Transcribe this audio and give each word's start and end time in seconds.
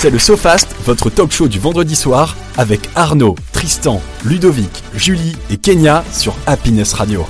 C'est 0.00 0.10
le 0.10 0.20
SoFast, 0.20 0.76
votre 0.84 1.10
talk 1.10 1.32
show 1.32 1.48
du 1.48 1.58
vendredi 1.58 1.96
soir, 1.96 2.36
avec 2.56 2.88
Arnaud, 2.94 3.34
Tristan, 3.50 4.00
Ludovic, 4.24 4.70
Julie 4.94 5.36
et 5.50 5.56
Kenya 5.56 6.04
sur 6.12 6.36
Happiness 6.46 6.92
Radio. 6.92 7.26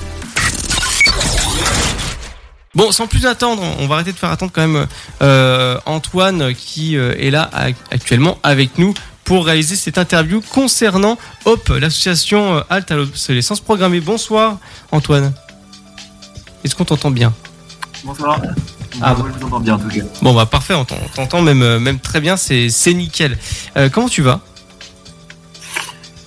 Bon, 2.75 2.91
sans 2.91 3.07
plus 3.07 3.25
attendre, 3.25 3.63
on 3.79 3.87
va 3.87 3.95
arrêter 3.95 4.11
de 4.11 4.17
faire 4.17 4.29
attendre 4.29 4.51
quand 4.53 4.67
même 4.67 4.85
euh, 5.23 5.79
Antoine 5.87 6.53
qui 6.53 6.95
euh, 6.95 7.15
est 7.17 7.31
là 7.31 7.49
actuellement 7.89 8.37
avec 8.43 8.77
nous 8.77 8.93
pour 9.23 9.47
réaliser 9.47 9.75
cette 9.75 9.97
interview 9.97 10.39
concernant 10.53 11.17
HOP, 11.45 11.69
l'association 11.69 12.57
euh, 12.57 12.61
Alt 12.69 12.91
à 12.91 12.97
l'obsolescence 12.97 13.61
programmée. 13.61 13.99
Bonsoir 13.99 14.59
Antoine. 14.91 15.33
Est-ce 16.63 16.75
qu'on 16.75 16.85
t'entend 16.85 17.09
bien? 17.09 17.33
Bonsoir. 18.03 18.39
Ah, 19.01 19.13
bon. 19.13 19.25
je 19.39 19.45
vous 19.45 19.59
bien 19.59 19.75
en 19.75 19.79
tout 19.79 19.87
cas. 19.87 20.01
Bon, 20.21 20.33
bah 20.33 20.45
parfait, 20.45 20.73
on 20.73 20.85
t'entend 20.85 21.41
même, 21.41 21.61
euh, 21.61 21.79
même 21.79 21.99
très 21.99 22.19
bien, 22.19 22.37
c'est 22.37 22.93
nickel. 22.93 23.37
Euh, 23.77 23.89
comment 23.89 24.09
tu 24.09 24.21
vas? 24.21 24.41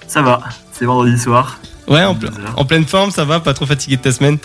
Ça 0.07 0.23
va, 0.23 0.41
c'est 0.73 0.85
vendredi 0.85 1.19
soir. 1.19 1.59
Ouais, 1.89 2.05
en, 2.05 2.17
en, 2.57 2.65
pleine 2.65 2.87
forme, 2.87 3.11
ça 3.11 3.25
va 3.25 3.41
Pas 3.41 3.55
trop 3.55 3.67
fatigué 3.67 3.97
de 3.97 4.03
ta 4.03 4.13
semaine? 4.13 4.39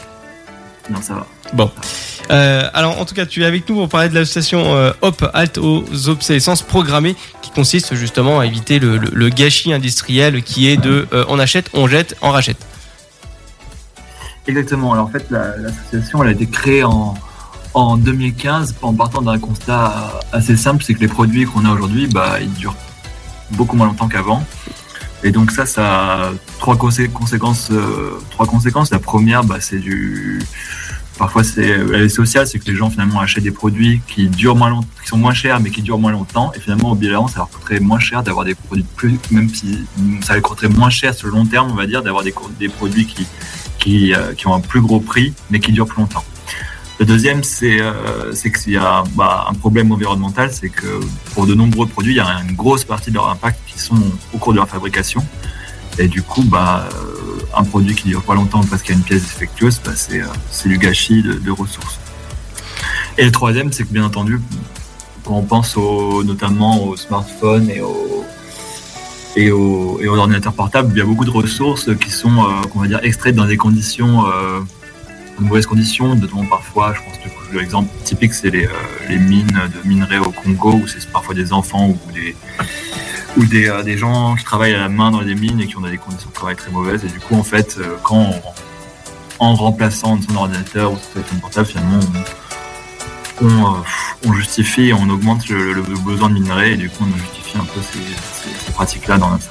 Non, 0.89 1.01
ça 1.01 1.13
va. 1.13 1.27
Bon. 1.53 1.71
Euh, 2.31 2.69
alors, 2.73 2.99
en 2.99 3.05
tout 3.05 3.13
cas, 3.13 3.25
tu 3.25 3.43
es 3.43 3.45
avec 3.45 3.69
nous 3.69 3.75
pour 3.75 3.89
parler 3.89 4.09
de 4.09 4.15
l'association 4.15 4.93
Hop 5.01 5.29
Halt 5.33 5.57
aux 5.57 5.85
obsolescences 6.09 6.61
programmées, 6.61 7.15
qui 7.41 7.51
consiste 7.51 7.95
justement 7.95 8.39
à 8.39 8.45
éviter 8.45 8.79
le, 8.79 9.29
gâchis 9.29 9.71
industriel 9.71 10.41
qui 10.43 10.67
est 10.67 10.77
de 10.77 11.07
on 11.29 11.39
achète, 11.39 11.69
on 11.73 11.87
jette, 11.87 12.15
on 12.21 12.31
rachète. 12.31 12.57
Exactement. 14.47 14.93
Alors, 14.93 15.05
en 15.05 15.09
fait, 15.09 15.29
l'association, 15.29 16.23
elle 16.23 16.29
a 16.29 16.31
été 16.31 16.47
créée 16.47 16.83
en, 16.83 17.13
en 17.73 17.97
2015 17.97 18.75
en 18.81 18.93
partant 18.93 19.21
d'un 19.21 19.39
constat 19.39 20.19
assez 20.31 20.55
simple, 20.55 20.83
c'est 20.83 20.93
que 20.93 20.99
les 20.99 21.07
produits 21.07 21.45
qu'on 21.45 21.65
a 21.65 21.71
aujourd'hui, 21.71 22.07
bah, 22.07 22.39
ils 22.41 22.53
durent 22.53 22.75
beaucoup 23.51 23.75
moins 23.75 23.87
longtemps 23.87 24.07
qu'avant. 24.07 24.43
Et 25.23 25.31
donc 25.31 25.51
ça, 25.51 25.65
ça 25.65 26.13
a 26.13 26.31
trois 26.59 26.77
conséquences. 26.77 27.69
Euh, 27.71 28.19
trois 28.31 28.45
conséquences. 28.45 28.91
La 28.91 28.99
première, 28.99 29.43
bah, 29.43 29.57
c'est 29.59 29.79
du. 29.79 30.41
Parfois, 31.17 31.43
c'est 31.43 31.65
est 31.65 32.09
sociale, 32.09 32.45
c'est 32.45 32.59
que 32.59 32.69
les 32.69 32.75
gens 32.75 32.91
finalement 32.91 33.19
achètent 33.19 33.43
des 33.43 33.51
produits 33.51 34.01
qui 34.07 34.27
durent 34.27 34.55
moins 34.55 34.81
qui 35.01 35.07
sont 35.07 35.17
moins 35.17 35.33
chers, 35.33 35.59
mais 35.59 35.71
qui 35.71 35.81
durent 35.81 35.97
moins 35.97 36.11
longtemps. 36.11 36.51
Et 36.55 36.59
finalement, 36.59 36.91
au 36.91 36.95
bilan, 36.95 37.27
ça 37.27 37.37
leur 37.37 37.49
coûterait 37.49 37.79
moins 37.79 37.97
cher 37.97 38.21
d'avoir 38.21 38.45
des 38.45 38.53
produits 38.53 38.85
plus, 38.95 39.17
même 39.31 39.49
si 39.49 39.79
ça 40.21 40.35
leur 40.35 40.43
coûterait 40.43 40.69
moins 40.69 40.91
cher 40.91 41.15
sur 41.15 41.27
le 41.27 41.33
long 41.33 41.45
terme, 41.45 41.71
on 41.71 41.75
va 41.75 41.87
dire, 41.87 42.03
d'avoir 42.03 42.23
des, 42.23 42.35
des 42.59 42.69
produits 42.69 43.07
qui 43.07 43.25
qui, 43.77 44.13
euh, 44.13 44.33
qui 44.33 44.47
ont 44.47 44.53
un 44.53 44.59
plus 44.59 44.81
gros 44.81 44.99
prix, 44.99 45.33
mais 45.49 45.59
qui 45.59 45.71
durent 45.71 45.87
plus 45.87 46.01
longtemps. 46.01 46.23
Le 46.99 47.05
deuxième, 47.05 47.43
c'est 47.43 47.79
euh, 47.79 48.33
qu'il 48.33 48.73
y 48.73 48.77
a 48.77 49.03
bah, 49.15 49.45
un 49.49 49.53
problème 49.53 49.91
environnemental, 49.91 50.51
c'est 50.51 50.69
que 50.69 50.99
pour 51.35 51.45
de 51.45 51.53
nombreux 51.53 51.85
produits, 51.85 52.13
il 52.13 52.17
y 52.17 52.19
a 52.19 52.41
une 52.41 52.55
grosse 52.55 52.85
partie 52.85 53.11
de 53.11 53.15
leur 53.15 53.29
impact 53.29 53.59
qui 53.67 53.77
sont 53.77 54.01
au 54.33 54.37
cours 54.39 54.53
de 54.53 54.57
leur 54.57 54.67
fabrication. 54.67 55.23
Et 55.99 56.07
du 56.07 56.23
coup, 56.23 56.41
bah, 56.43 56.89
euh, 56.91 57.39
un 57.55 57.63
produit 57.63 57.93
qui 57.93 58.07
ne 58.07 58.13
dure 58.13 58.23
pas 58.23 58.33
longtemps 58.33 58.63
parce 58.63 58.81
qu'il 58.81 58.95
y 58.95 58.97
a 58.97 58.97
une 58.97 59.03
pièce 59.03 59.21
défectueuse, 59.21 59.79
bah, 59.85 59.91
c'est 59.95 60.21
euh, 60.21 60.25
du 60.65 60.79
gâchis 60.79 61.21
de, 61.21 61.51
ressources. 61.51 61.99
Et 63.19 63.25
le 63.25 63.31
troisième, 63.31 63.71
c'est 63.71 63.83
que 63.83 63.93
bien 63.93 64.05
entendu, 64.05 64.41
quand 65.23 65.35
on 65.35 65.43
pense 65.43 65.77
notamment 65.77 66.83
aux 66.83 66.97
smartphones 66.97 67.69
et 69.35 69.51
aux 69.51 70.17
ordinateurs 70.17 70.53
portables, 70.53 70.91
il 70.95 70.97
y 70.97 71.01
a 71.01 71.05
beaucoup 71.05 71.25
de 71.25 71.31
ressources 71.31 71.95
qui 71.97 72.09
sont, 72.09 72.43
euh, 72.43 72.79
va 72.79 72.87
dire, 72.87 72.99
extraites 73.03 73.35
dans 73.35 73.45
des 73.45 73.57
conditions 73.57 74.23
de 75.39 75.45
mauvaises 75.45 75.65
conditions, 75.65 76.15
notamment 76.15 76.45
parfois, 76.45 76.93
je 76.93 77.01
pense 77.01 77.17
que 77.17 77.57
l'exemple 77.57 77.89
typique, 78.03 78.33
c'est 78.33 78.49
les, 78.49 78.65
euh, 78.65 78.71
les, 79.09 79.17
mines 79.17 79.47
de 79.47 79.87
minerais 79.87 80.17
au 80.17 80.31
Congo, 80.31 80.73
où 80.73 80.87
c'est 80.87 81.05
parfois 81.11 81.35
des 81.35 81.53
enfants 81.53 81.89
ou 81.89 82.11
des, 82.11 82.35
ou 83.37 83.45
des, 83.45 83.69
euh, 83.69 83.83
des, 83.83 83.97
gens 83.97 84.35
qui 84.35 84.43
travaillent 84.43 84.75
à 84.75 84.79
la 84.79 84.89
main 84.89 85.11
dans 85.11 85.21
les 85.21 85.35
mines 85.35 85.59
et 85.61 85.67
qui 85.67 85.77
ont 85.77 85.81
des 85.81 85.97
conditions 85.97 86.29
de 86.29 86.33
travail 86.33 86.55
très 86.55 86.71
mauvaises. 86.71 87.03
Et 87.05 87.07
du 87.07 87.19
coup, 87.19 87.35
en 87.35 87.43
fait, 87.43 87.77
euh, 87.79 87.97
quand 88.03 88.31
en 89.39 89.53
remplaçant 89.53 90.19
son 90.27 90.35
ordinateur 90.35 90.91
ou 90.91 90.97
son 91.13 91.35
portable, 91.37 91.67
finalement, 91.67 91.99
on, 93.41 93.75
on, 94.25 94.33
justifie, 94.33 94.91
on 94.93 95.07
augmente 95.09 95.47
le, 95.47 95.83
besoin 96.03 96.29
de 96.29 96.33
minerais 96.33 96.71
et 96.71 96.77
du 96.77 96.89
coup, 96.89 97.05
on 97.07 97.17
justifie 97.17 97.57
un 97.57 97.65
peu 97.65 97.79
ces, 97.81 97.99
ces, 98.65 98.71
pratiques-là 98.71 99.19
dans 99.19 99.29
notre 99.29 99.45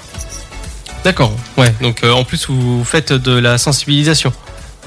D'accord, 1.05 1.33
ouais. 1.57 1.73
Donc 1.81 2.03
en 2.03 2.25
plus, 2.25 2.49
vous 2.49 2.83
faites 2.83 3.13
de 3.13 3.39
la 3.39 3.59
sensibilisation 3.59 4.33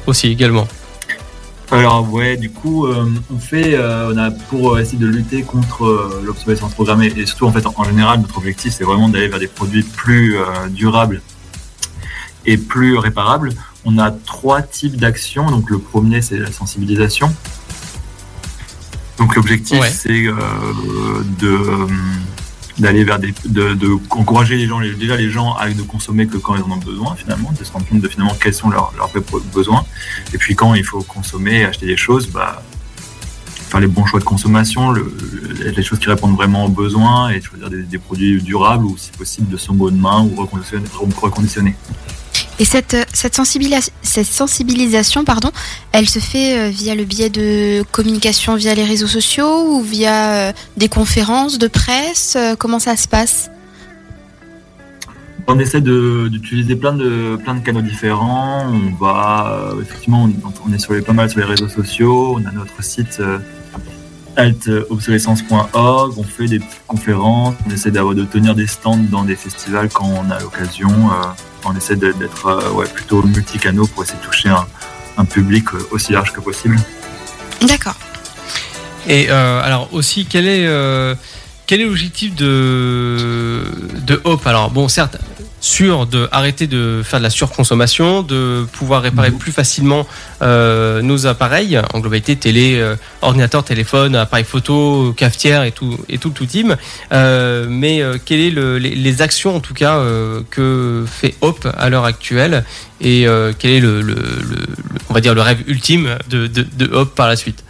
aussi 0.06 0.28
également. 0.28 0.68
Alors 1.72 2.12
ouais, 2.12 2.36
du 2.36 2.50
coup, 2.50 2.88
euh, 2.88 3.06
on 3.32 3.38
fait, 3.38 3.76
euh, 3.76 4.12
on 4.12 4.18
a 4.18 4.32
pour 4.32 4.74
euh, 4.74 4.80
essayer 4.80 4.98
de 4.98 5.06
lutter 5.06 5.44
contre 5.44 6.20
l'obsolescence 6.24 6.74
programmée 6.74 7.14
et 7.16 7.26
surtout 7.28 7.46
en 7.46 7.52
fait 7.52 7.66
en, 7.68 7.84
général 7.84 8.22
notre 8.22 8.38
objectif 8.38 8.74
c'est 8.74 8.84
vraiment 8.84 9.08
d'aller 9.08 9.28
vers 9.28 9.40
des 9.40 9.48
produits 9.48 9.84
plus 9.84 10.38
durables 10.70 11.22
et 12.46 12.58
plus 12.58 12.98
réparables. 12.98 13.52
On 13.86 14.00
a 14.00 14.10
trois 14.10 14.64
types 14.64 14.98
d'actions. 14.98 15.52
Donc 15.52 15.70
le 15.70 15.78
premier 15.78 16.24
c'est 16.24 16.40
la 16.40 16.52
sensibilisation. 16.52 17.32
Donc 19.20 19.36
l'objectif 19.36 19.84
c'est 19.90 20.24
de 20.24 21.88
d'aller 22.80 23.04
vers 23.04 23.20
des, 23.20 23.34
de, 23.46 23.74
de, 23.74 23.98
encourager 24.10 24.56
les 24.56 24.68
gens, 24.68 24.80
déjà 24.80 25.16
les 25.16 25.30
gens 25.30 25.54
à 25.54 25.70
ne 25.70 25.82
consommer 25.84 26.28
que 26.28 26.38
quand 26.38 26.56
ils 26.56 26.64
en 26.64 26.72
ont 26.72 26.78
besoin 26.78 27.16
finalement, 27.16 27.52
de 27.52 27.64
se 27.64 27.72
rendre 27.72 27.86
compte 27.88 28.02
de 28.02 28.08
finalement 28.08 28.36
quels 28.42 28.54
sont 28.54 28.70
leurs, 28.70 28.94
leurs 28.98 29.12
besoins. 29.54 29.86
Et 30.34 30.38
puis 30.38 30.56
quand 30.56 30.74
il 30.74 30.84
faut 30.84 31.02
consommer, 31.04 31.66
acheter 31.66 31.86
des 31.86 31.98
choses, 31.98 32.28
bah, 32.28 32.64
faire 33.70 33.80
les 33.80 33.88
bons 33.88 34.06
choix 34.06 34.20
de 34.20 34.26
consommation, 34.26 34.92
le, 34.92 35.14
les 35.76 35.84
choses 35.84 36.00
qui 36.00 36.10
répondent 36.10 36.36
vraiment 36.36 36.66
aux 36.66 36.70
besoins 36.70 37.30
et 37.30 37.42
choisir 37.42 37.70
des, 37.70 37.84
des 37.84 37.98
produits 37.98 38.42
durables 38.42 38.86
ou 38.86 38.98
si 38.98 39.12
possible 39.12 39.50
de 39.50 39.58
seconde 39.58 39.98
main 39.98 40.22
ou 40.24 40.36
reconditionnés. 41.22 41.76
Et 42.60 42.66
cette, 42.66 42.96
cette, 43.14 43.36
sensibilisation, 43.36 45.24
pardon, 45.24 45.50
elle 45.94 46.10
se 46.10 46.20
fait 46.20 46.58
euh, 46.58 46.70
via 46.70 46.94
le 46.94 47.06
biais 47.06 47.30
de 47.30 47.84
communication 47.92 48.56
via 48.56 48.76
les 48.76 48.84
réseaux 48.84 49.08
sociaux 49.08 49.78
ou 49.78 49.82
via 49.82 50.34
euh, 50.34 50.52
des 50.76 50.90
conférences 50.90 51.58
de 51.58 51.68
presse 51.68 52.36
euh, 52.36 52.56
Comment 52.58 52.80
ça 52.80 52.98
se 52.98 53.08
passe? 53.08 53.50
On 55.48 55.58
essaie 55.58 55.80
d'utiliser 55.80 56.76
plein 56.76 56.94
de, 56.94 57.38
plein 57.38 57.56
de 57.56 57.62
canaux 57.62 57.82
différents. 57.82 58.68
On 58.68 58.94
va, 59.04 59.74
effectivement, 59.82 60.30
on, 60.68 60.74
est 60.74 60.78
sur 60.78 60.94
les, 60.94 61.02
pas 61.02 61.14
mal 61.14 61.30
sur 61.30 61.40
les 61.40 61.46
réseaux 61.46 61.70
sociaux. 61.70 62.36
On 62.38 62.46
a 62.46 62.52
notre 62.52 62.84
site 62.84 63.20
altobsolescence.org. 64.40 66.18
On 66.18 66.24
fait 66.24 66.48
des 66.48 66.62
conférences. 66.88 67.56
On 67.68 67.72
essaie 67.72 67.92
de 67.92 68.26
tenir 68.26 68.56
des 68.56 68.68
stands 68.68 68.98
dans 68.98 69.24
des 69.24 69.36
festivals 69.36 69.90
quand 69.90 70.06
on 70.06 70.32
a 70.32 70.40
l'occasion 70.40 70.90
on 71.66 71.76
essaie 71.76 71.96
d'être 71.96 72.46
euh, 72.48 72.72
ouais, 72.72 72.86
plutôt 72.88 73.22
multicanaux 73.24 73.88
pour 73.88 74.04
essayer 74.04 74.20
de 74.20 74.24
toucher 74.24 74.50
un, 74.50 75.26
public 75.26 75.66
euh, 75.74 75.88
aussi 75.92 76.14
large 76.14 76.32
que 76.32 76.40
possible. 76.40 76.78
D'accord. 77.68 77.96
Et 79.08 79.30
euh, 79.30 79.62
alors 79.62 79.94
aussi, 79.94 80.26
quel 80.26 80.48
est, 80.48 80.66
quel 81.66 81.82
est 81.82 81.86
l'objectif 81.86 82.36
de, 82.36 83.66
de 84.06 84.22
Hope? 84.24 84.46
Alors 84.48 84.72
bon, 84.72 84.88
certes, 84.88 85.18
sûr 85.60 86.06
de 86.08 86.28
arrêter 86.32 86.68
de 86.68 87.02
faire 87.04 87.20
de 87.20 87.24
la 87.24 87.30
surconsommation, 87.30 88.22
de 88.22 88.66
pouvoir 88.72 89.02
réparer 89.02 89.32
plus 89.32 89.52
facilement 89.52 90.08
euh, 90.42 91.02
nos 91.02 91.28
appareils 91.28 91.80
en 91.94 92.00
globalité 92.00 92.36
télé, 92.36 92.78
euh, 92.80 92.96
ordinateur, 93.22 93.64
téléphone, 93.64 94.16
appareil 94.16 94.46
photo, 94.46 95.14
cafetière 95.16 95.64
et 95.64 95.72
tout 95.72 95.98
et 96.08 96.18
tout 96.18 96.30
le 96.30 96.34
tout 96.34 96.46
team. 96.46 96.78
Euh, 97.12 97.68
mais 97.70 98.02
quelles 98.26 98.40
est 98.40 98.80
les, 98.80 99.22
actions 99.22 99.56
en 99.56 99.60
tout 99.60 99.74
cas 99.74 100.02
que 100.50 101.04
fait 101.06 101.36
Hop 101.42 101.68
à 101.78 101.90
l'heure 101.90 102.06
actuelle 102.06 102.64
et 103.02 103.26
quel 103.58 103.72
est 103.72 103.80
le, 103.80 104.16
on 105.10 105.14
va 105.14 105.20
dire 105.20 105.34
le 105.34 105.42
rêve 105.42 105.62
ultime 105.68 106.18
de, 106.30 106.48
de, 106.48 106.64
de 106.64 106.94
Hop 106.94 107.16
par 107.16 107.28
la 107.28 107.36
suite? 107.36 107.64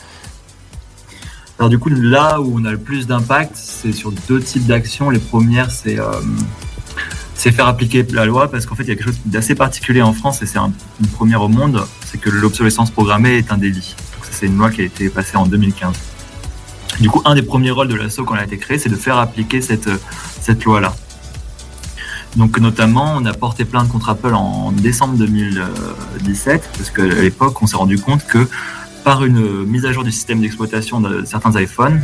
Alors 1.57 1.69
du 1.69 1.79
coup, 1.79 1.89
là 1.89 2.39
où 2.39 2.59
on 2.59 2.65
a 2.65 2.71
le 2.71 2.77
plus 2.77 3.07
d'impact, 3.07 3.51
c'est 3.55 3.91
sur 3.91 4.11
deux 4.29 4.41
types 4.41 4.65
d'actions. 4.65 5.09
Les 5.09 5.19
premières, 5.19 5.71
c'est 5.71 5.97
c'est 7.39 7.53
faire 7.53 7.67
appliquer 7.67 8.05
la 8.11 8.25
loi 8.25 8.51
parce 8.51 8.65
qu'en 8.65 8.75
fait, 8.75 8.83
il 8.83 8.89
y 8.89 8.91
a 8.91 8.95
quelque 8.95 9.05
chose 9.05 9.19
d'assez 9.25 9.55
particulier 9.55 10.01
en 10.01 10.11
France 10.11 10.41
et 10.41 10.45
c'est 10.45 10.59
une 10.59 11.07
première 11.07 11.41
au 11.41 11.47
monde, 11.47 11.85
c'est 12.05 12.19
que 12.19 12.29
l'obsolescence 12.29 12.91
programmée 12.91 13.37
est 13.37 13.53
un 13.53 13.57
délit. 13.57 13.95
C'est 14.29 14.47
une 14.47 14.57
loi 14.57 14.69
qui 14.69 14.81
a 14.81 14.83
été 14.83 15.09
passée 15.09 15.37
en 15.37 15.45
2015. 15.45 15.95
Du 16.99 17.09
coup, 17.09 17.21
un 17.23 17.35
des 17.35 17.41
premiers 17.41 17.71
rôles 17.71 17.87
de 17.87 17.95
l'ASSO 17.95 18.25
quand 18.25 18.35
elle 18.35 18.41
a 18.41 18.43
été 18.43 18.57
créée, 18.57 18.77
c'est 18.77 18.89
de 18.89 18.97
faire 18.97 19.17
appliquer 19.17 19.61
cette, 19.61 19.89
cette 20.41 20.65
loi-là. 20.65 20.93
Donc 22.35 22.59
notamment, 22.59 23.13
on 23.15 23.25
a 23.25 23.33
porté 23.33 23.63
plainte 23.63 23.87
contre 23.87 24.09
Apple 24.09 24.33
en 24.33 24.73
décembre 24.73 25.15
2017 25.17 26.69
parce 26.77 26.89
qu'à 26.89 27.05
l'époque, 27.05 27.61
on 27.61 27.67
s'est 27.67 27.77
rendu 27.77 27.97
compte 27.99 28.27
que 28.27 28.49
par 29.05 29.23
une 29.23 29.63
mise 29.63 29.85
à 29.85 29.93
jour 29.93 30.03
du 30.03 30.11
système 30.11 30.41
d'exploitation 30.41 30.99
de 30.99 31.23
certains 31.23 31.57
iPhones, 31.57 32.01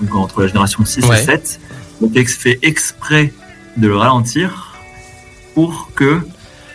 donc 0.00 0.16
entre 0.16 0.42
la 0.42 0.48
génération 0.48 0.84
6 0.84 1.04
et 1.04 1.16
7, 1.18 1.60
on 2.02 2.10
fait 2.12 2.58
exprès 2.62 3.32
de 3.76 3.88
le 3.88 3.96
ralentir 3.96 4.74
pour 5.54 5.90
que 5.94 6.20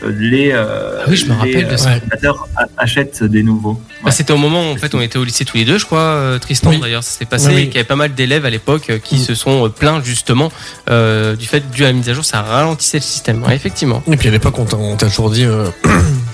euh, 0.01 0.11
les, 0.17 0.51
euh, 0.53 0.99
ah 1.01 1.05
oui, 1.09 1.17
je 1.17 1.25
me 1.25 1.33
rappelle 1.33 1.67
euh, 1.69 2.33
achètent 2.77 3.23
des 3.23 3.43
nouveaux. 3.43 3.81
Bah, 4.03 4.11
C'était 4.11 4.31
au 4.31 4.37
moment 4.37 4.61
où 4.69 4.73
en 4.73 4.77
fait 4.77 4.95
on 4.95 5.01
était 5.01 5.17
au 5.19 5.25
lycée 5.25 5.43
tous 5.43 5.57
les 5.57 5.65
deux, 5.65 5.77
je 5.77 5.85
crois, 5.85 6.37
Tristan 6.39 6.69
Oui. 6.69 6.79
d'ailleurs, 6.79 7.03
ça 7.03 7.17
s'est 7.19 7.25
passé, 7.25 7.47
Oui, 7.49 7.53
oui. 7.55 7.61
et 7.63 7.65
qu'il 7.65 7.75
y 7.75 7.77
avait 7.79 7.87
pas 7.87 7.97
mal 7.97 8.13
d'élèves 8.13 8.45
à 8.45 8.49
l'époque 8.49 8.93
qui 9.03 9.15
Mm. 9.15 9.19
se 9.19 9.35
sont 9.35 9.69
plaints 9.69 10.01
justement 10.01 10.51
euh, 10.89 11.35
du 11.35 11.45
fait 11.47 11.69
dû 11.69 11.83
à 11.83 11.87
la 11.87 11.93
mise 11.93 12.07
à 12.09 12.13
jour, 12.13 12.23
ça 12.23 12.41
ralentissait 12.41 12.99
le 12.99 13.03
système. 13.03 13.43
Ouais, 13.43 13.55
effectivement. 13.55 14.01
Et 14.09 14.15
puis 14.15 14.29
à 14.29 14.31
l'époque, 14.31 14.57
on 14.57 14.65
t'a 14.65 14.77
on 14.77 14.95
t'a 14.95 15.07
toujours 15.07 15.31
dit. 15.31 15.43
euh, 15.45 15.67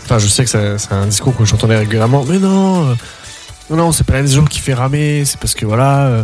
Enfin, 0.05 0.19
je 0.19 0.27
sais 0.27 0.45
que 0.45 0.49
c'est 0.77 0.91
un 0.93 1.07
discours 1.07 1.35
que 1.35 1.43
j'entendais 1.45 1.75
régulièrement. 1.77 2.23
Mais 2.29 2.37
non, 2.37 2.89
euh, 2.91 2.93
non, 3.71 3.77
non, 3.77 3.91
c'est 3.91 4.03
pas 4.05 4.13
la 4.13 4.21
mise 4.21 4.33
à 4.33 4.35
jour 4.35 4.47
qui 4.47 4.59
fait 4.59 4.75
ramer. 4.75 5.25
C'est 5.25 5.39
parce 5.39 5.55
que 5.55 5.65
voilà, 5.65 6.01
euh, 6.05 6.23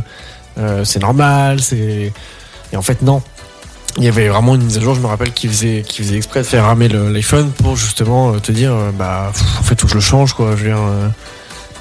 euh, 0.59 0.85
c'est 0.85 0.99
normal. 0.99 1.59
C'est 1.61 2.13
et 2.71 2.77
en 2.77 2.83
fait 2.83 3.01
non. 3.01 3.23
Il 3.97 4.03
y 4.03 4.07
avait 4.07 4.29
vraiment 4.29 4.55
une 4.55 4.63
mise 4.63 4.77
à 4.77 4.81
jour, 4.81 4.95
je 4.95 5.01
me 5.01 5.07
rappelle, 5.07 5.33
qui 5.33 5.47
faisait, 5.47 5.83
qui 5.85 6.01
faisait 6.01 6.15
exprès 6.15 6.41
de 6.41 6.45
faire 6.47 6.65
ramer 6.65 6.87
l'iPhone 6.87 7.51
pour 7.51 7.75
justement 7.75 8.33
euh, 8.33 8.39
te 8.39 8.51
dire, 8.51 8.71
euh, 8.73 8.91
bah, 8.97 9.31
pff, 9.33 9.43
en 9.59 9.63
fait, 9.63 9.79
faut 9.79 9.85
que 9.87 9.91
je 9.91 9.95
le 9.97 10.01
change, 10.01 10.33
quoi. 10.33 10.51
Je 10.55 10.63
veux 10.63 10.69
dire, 10.69 10.77
euh, 10.79 11.07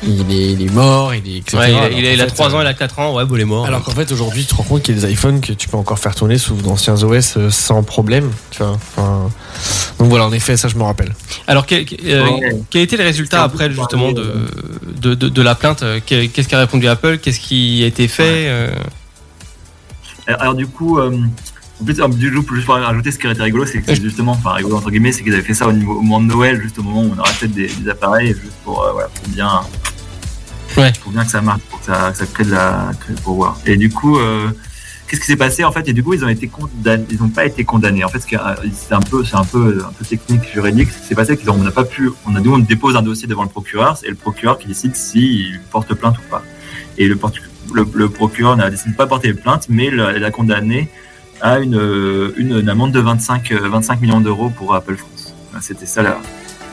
il, 0.03 0.31
est, 0.33 0.53
il 0.53 0.63
est 0.67 0.73
mort, 0.73 1.15
il 1.15 1.29
est. 1.33 1.39
etc. 1.39 1.57
Ouais, 1.59 1.71
il 1.71 1.77
a, 1.79 1.89
il 1.91 2.07
a- 2.07 2.09
qu'en 2.09 2.15
il 2.15 2.21
a 2.21 2.25
fait, 2.25 2.35
3 2.35 2.55
ans, 2.55 2.59
euh, 2.59 2.63
il 2.63 2.67
a 2.67 2.75
4 2.75 2.99
ans, 2.99 3.15
ouais, 3.15 3.25
bon, 3.25 3.37
il 3.37 3.43
est 3.43 3.45
mort. 3.45 3.65
alors 3.67 3.83
qu'en 3.83 3.93
fait 3.93 4.11
aujourd'hui 4.11 4.43
tu 4.43 4.49
te 4.49 4.55
rends 4.57 4.63
compte 4.65 4.83
qu'il 4.83 4.97
y 4.97 4.99
a 4.99 5.07
des 5.07 5.13
iPhones 5.13 5.41
que 5.41 5.53
tu 5.53 5.69
peux 5.69 5.77
encore 5.77 5.99
faire 5.99 6.15
tourner 6.15 6.39
sous 6.39 6.55
d'anciens 6.55 7.01
OS 7.03 7.37
sans 7.51 7.83
problème, 7.85 8.31
tu 8.51 8.59
vois. 8.63 8.73
Enfin, 8.73 9.31
donc 9.99 10.09
voilà, 10.09 10.25
en 10.27 10.33
effet, 10.33 10.57
ça 10.57 10.67
je 10.69 10.77
me 10.77 10.83
rappelle. 10.83 11.15
Alors, 11.47 11.65
quel, 11.67 11.85
euh, 12.07 12.25
quel 12.71 12.83
était 12.83 12.97
le 12.97 13.05
résultat 13.05 13.43
après 13.45 13.71
justement 13.71 14.11
de, 14.11 14.33
de, 15.01 15.15
de, 15.15 15.29
de 15.29 15.43
la 15.43 15.55
plainte 15.55 15.85
Qu'est- 16.07 16.29
Qu'est-ce 16.29 16.49
qu'a 16.49 16.59
répondu 16.59 16.89
Apple 16.89 17.19
Qu'est-ce 17.19 17.39
qui 17.41 17.83
a 17.85 17.87
été 17.87 18.09
fait 18.09 18.47
euh, 18.49 18.71
Alors, 20.27 20.41
alors, 20.41 20.55
du 20.55 20.67
coup, 20.67 20.99
euh, 20.99 21.15
en 21.81 22.11
plus, 22.11 22.17
du 22.31 22.43
coup, 22.43 22.55
juste 22.55 22.67
pour 22.67 22.75
rajouter, 22.77 23.11
ce 23.11 23.19
qui 23.19 23.27
était 23.27 23.43
rigolo, 23.43 23.65
c'est 23.67 23.81
que 23.81 23.95
justement, 23.95 24.33
enfin 24.33 24.53
rigolo 24.53 24.77
entre 24.77 24.91
guillemets, 24.91 25.13
c'est 25.13 25.23
qu'ils 25.23 25.33
avaient 25.35 25.43
fait 25.43 25.55
ça 25.55 25.67
au, 25.67 25.73
niveau, 25.73 25.95
au 25.95 26.03
moment 26.03 26.21
de 26.21 26.27
Noël, 26.27 26.61
juste 26.63 26.79
au 26.79 26.83
moment 26.83 27.03
où 27.03 27.13
on 27.15 27.19
aura 27.19 27.31
peut-être 27.39 27.53
des, 27.53 27.69
des 27.69 27.89
appareils, 27.91 28.29
juste 28.29 28.53
pour, 28.65 28.83
euh, 28.85 28.93
voilà, 28.93 29.09
pour 29.09 29.29
bien, 29.29 29.61
Ouais. 30.77 30.93
pour 31.03 31.11
bien 31.13 31.25
que 31.25 31.31
ça 31.31 31.41
marche, 31.41 31.63
pour 31.69 31.81
que 31.81 31.87
ça, 31.87 32.11
que 32.13 32.19
ça 32.19 32.27
crée 32.27 32.45
de 32.45 32.53
la, 32.53 32.93
pour 33.25 33.35
voir. 33.35 33.59
Et 33.67 33.77
du 33.77 33.91
coup, 33.91 34.19
euh, 34.19 34.49
qu'est-ce 35.09 35.21
qui 35.21 35.27
s'est 35.27 35.37
passé 35.37 35.65
en 35.65 35.73
fait? 35.73 35.89
Et 35.89 35.93
du 35.93 36.03
coup, 36.05 36.15
ils 36.15 36.25
ont 36.25 36.29
été 36.29 36.47
condamnés, 36.47 37.05
ils 37.11 37.19
n'ont 37.21 37.29
pas 37.29 37.45
été 37.45 37.65
condamnés. 37.65 38.05
En 38.05 38.09
fait, 38.09 38.21
c'est 38.21 38.95
un 38.95 39.01
peu, 39.01 39.25
c'est 39.25 39.35
un 39.37 39.45
peu, 39.45 39.83
un 39.85 39.93
peu 39.93 40.05
technique 40.05 40.43
juridique. 40.53 40.91
Ce 40.93 40.99
qui 41.01 41.07
s'est 41.09 41.15
passé, 41.17 41.37
c'est 41.37 41.45
qu'on 41.45 41.57
n'a 41.59 41.73
pas 41.73 41.83
pu, 41.85 42.11
on 42.27 42.37
a 42.37 42.41
dit, 42.41 42.49
on 42.49 42.59
dépose 42.59 42.95
un 42.97 43.03
dossier 43.03 43.27
devant 43.27 43.43
le 43.43 43.49
procureur, 43.49 43.97
c'est 43.97 44.09
le 44.09 44.15
procureur 44.15 44.59
qui 44.59 44.69
décide 44.69 44.95
s'il 44.95 45.61
porte 45.73 45.93
plainte 45.95 46.19
ou 46.19 46.31
pas. 46.31 46.45
Et 46.99 47.09
le, 47.09 47.17
portu- 47.17 47.43
le, 47.75 47.85
le 47.93 48.09
procureur 48.09 48.57
n'a 48.57 48.71
décidé 48.71 48.91
de 48.93 48.97
pas 48.97 49.09
porter 49.09 49.33
plainte, 49.35 49.67
mais 49.69 49.91
le- 49.91 50.11
elle 50.15 50.25
a 50.25 50.31
condamné 50.31 50.89
à 51.43 51.59
une, 51.59 51.77
euh, 51.77 52.33
une, 52.37 52.59
une 52.59 52.69
amende 52.69 52.93
de 52.93 53.01
25, 53.01 53.53
euh, 53.53 53.69
25 53.69 54.01
millions 54.01 54.21
d'euros 54.21 54.51
pour 54.51 54.75
Apple 54.75 54.97
France. 54.97 55.35
C'était 55.61 55.87
ça 55.87 56.03
la, 56.03 56.19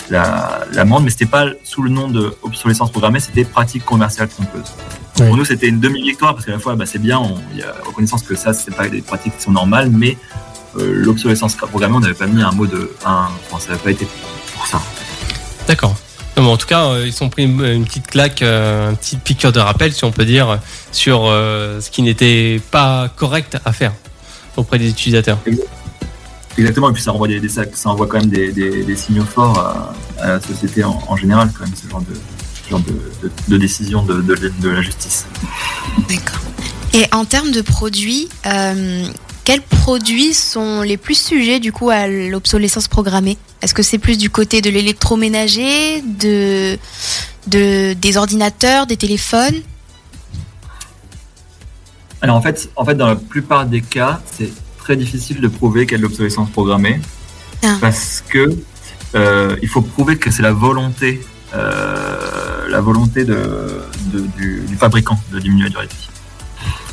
la, 0.10 0.62
l'amende, 0.74 1.04
mais 1.04 1.10
c'était 1.10 1.26
pas 1.26 1.46
sous 1.64 1.82
le 1.82 1.90
nom 1.90 2.08
de 2.08 2.34
obsolescence 2.44 2.92
programmée, 2.92 3.20
c'était 3.20 3.44
pratique 3.44 3.84
commerciale 3.86 4.30
trompeuse. 4.30 4.72
Oui. 5.20 5.26
Pour 5.28 5.38
nous, 5.38 5.46
c'était 5.46 5.68
une 5.68 5.80
demi-victoire 5.80 6.34
parce 6.36 6.46
qu'à 6.46 6.52
la 6.54 6.60
fois, 6.60 6.76
bah, 6.76 6.86
c'est 6.86 7.00
bien, 7.00 7.20
on- 7.20 7.38
il 7.54 7.60
y 7.60 7.64
a 7.64 7.74
reconnaissance 7.86 8.24
que 8.24 8.36
ça, 8.36 8.54
c'est 8.54 8.74
pas 8.76 8.88
des 8.88 9.02
pratiques 9.02 9.36
qui 9.38 9.44
sont 9.44 9.52
normales, 9.52 9.90
mais 9.90 10.18
euh, 10.78 10.92
l'obsolescence 10.94 11.56
programmée, 11.56 11.96
on 11.96 12.00
n'avait 12.02 12.14
pas 12.14 12.28
mis 12.28 12.42
un 12.42 12.52
mot 12.52 12.68
de, 12.68 12.92
un, 13.06 13.28
enfin, 13.50 13.60
ça 13.60 13.70
n'avait 13.72 13.84
pas 13.84 13.92
été 13.92 14.08
pour 14.54 14.68
ça. 14.68 14.80
D'accord. 15.68 15.96
Mais 16.38 16.44
en 16.44 16.56
tout 16.58 16.68
cas, 16.68 16.86
euh, 16.86 17.04
ils 17.08 17.14
sont 17.14 17.30
pris 17.30 17.46
une, 17.46 17.66
une 17.66 17.84
petite 17.86 18.06
claque, 18.08 18.44
euh, 18.44 18.92
une 18.92 18.96
petite 18.98 19.22
piqûre 19.24 19.52
de 19.52 19.60
rappel, 19.60 19.92
si 19.92 20.06
on 20.06 20.12
peut 20.12 20.24
dire, 20.26 20.60
sur 20.92 21.24
euh, 21.26 21.82
ce 21.82 21.90
qui 21.90 22.04
n'était 22.04 22.62
pas 22.70 23.10
correct 23.16 23.58
à 23.66 23.74
faire 23.74 23.92
auprès 24.58 24.80
des 24.80 24.90
utilisateurs. 24.90 25.38
Exactement, 26.58 26.90
et 26.90 26.94
puis 26.94 27.04
ça 27.04 27.14
envoie, 27.14 27.28
des, 27.28 27.40
des- 27.40 27.50
ça, 27.50 27.64
ça 27.74 27.90
envoie 27.90 28.08
quand 28.08 28.18
même 28.20 28.30
des, 28.30 28.52
des- 28.52 28.84
des 28.84 28.96
signaux 28.96 29.24
forts 29.26 29.60
à, 29.60 29.94
à 30.20 30.28
la 30.34 30.42
société 30.42 30.84
en, 30.84 31.00
en 31.08 31.16
général, 31.16 31.52
quand 31.56 31.64
même, 31.66 31.76
ce 31.76 31.88
genre 31.88 32.02
de, 32.02 32.14
ce 32.66 32.70
genre 32.72 32.80
de, 32.80 32.94
de- 33.22 33.32
de 33.48 33.58
décision 33.58 34.02
de, 34.04 34.22
de- 34.22 34.52
de 34.60 34.70
la 34.70 34.82
justice. 34.82 35.26
D'accord. 36.10 36.42
Et 36.94 37.06
en 37.14 37.26
termes 37.26 37.52
de 37.52 37.62
produits, 37.62 38.28
euh, 38.48 39.06
quels 39.44 39.62
produits 39.62 40.34
sont 40.34 40.82
les 40.82 40.98
plus 40.98 41.16
sujets 41.22 41.60
du 41.60 41.72
coup 41.72 41.90
à 41.92 42.08
l'obsolescence 42.08 42.88
programmée? 42.88 43.38
Est-ce 43.62 43.74
que 43.76 43.84
c'est 43.84 44.00
plus 44.00 44.18
du 44.18 44.30
côté 44.32 44.62
de 44.62 44.70
l'électroménager, 44.72 46.02
de, 46.02 46.78
de 47.48 47.94
des 47.94 48.18
ordinateurs, 48.18 48.88
des 48.88 48.98
téléphones? 48.98 49.62
Alors 52.28 52.36
en 52.38 52.42
fait, 52.42 52.70
en 52.76 52.84
fait, 52.84 52.96
dans 52.96 53.08
la 53.08 53.16
plupart 53.16 53.66
des 53.66 53.80
cas, 53.82 54.20
c'est 54.26 54.52
très 54.78 54.98
difficile 54.98 55.40
de 55.40 55.48
prouver 55.48 55.86
qu'il 55.86 55.94
y 55.94 55.96
a 55.96 55.98
de 56.00 56.04
l'obsolescence 56.04 56.50
programmée 56.50 57.00
Ah. 57.64 57.76
parce 57.80 58.22
que 58.28 58.50
euh, 59.16 59.56
il 59.62 59.70
faut 59.70 59.82
prouver 59.82 60.18
que 60.18 60.30
c'est 60.30 60.42
la 60.44 60.52
volonté, 60.52 61.22
euh, 61.56 62.68
la 62.70 62.82
volonté 62.82 63.24
de, 63.24 63.82
de- 64.14 64.28
du, 64.38 64.62
du 64.68 64.76
fabricant 64.76 65.18
de 65.32 65.40
diminuer 65.40 65.64
la 65.66 65.70
durée 65.70 65.88
de 65.88 65.92
vie. 65.94 66.10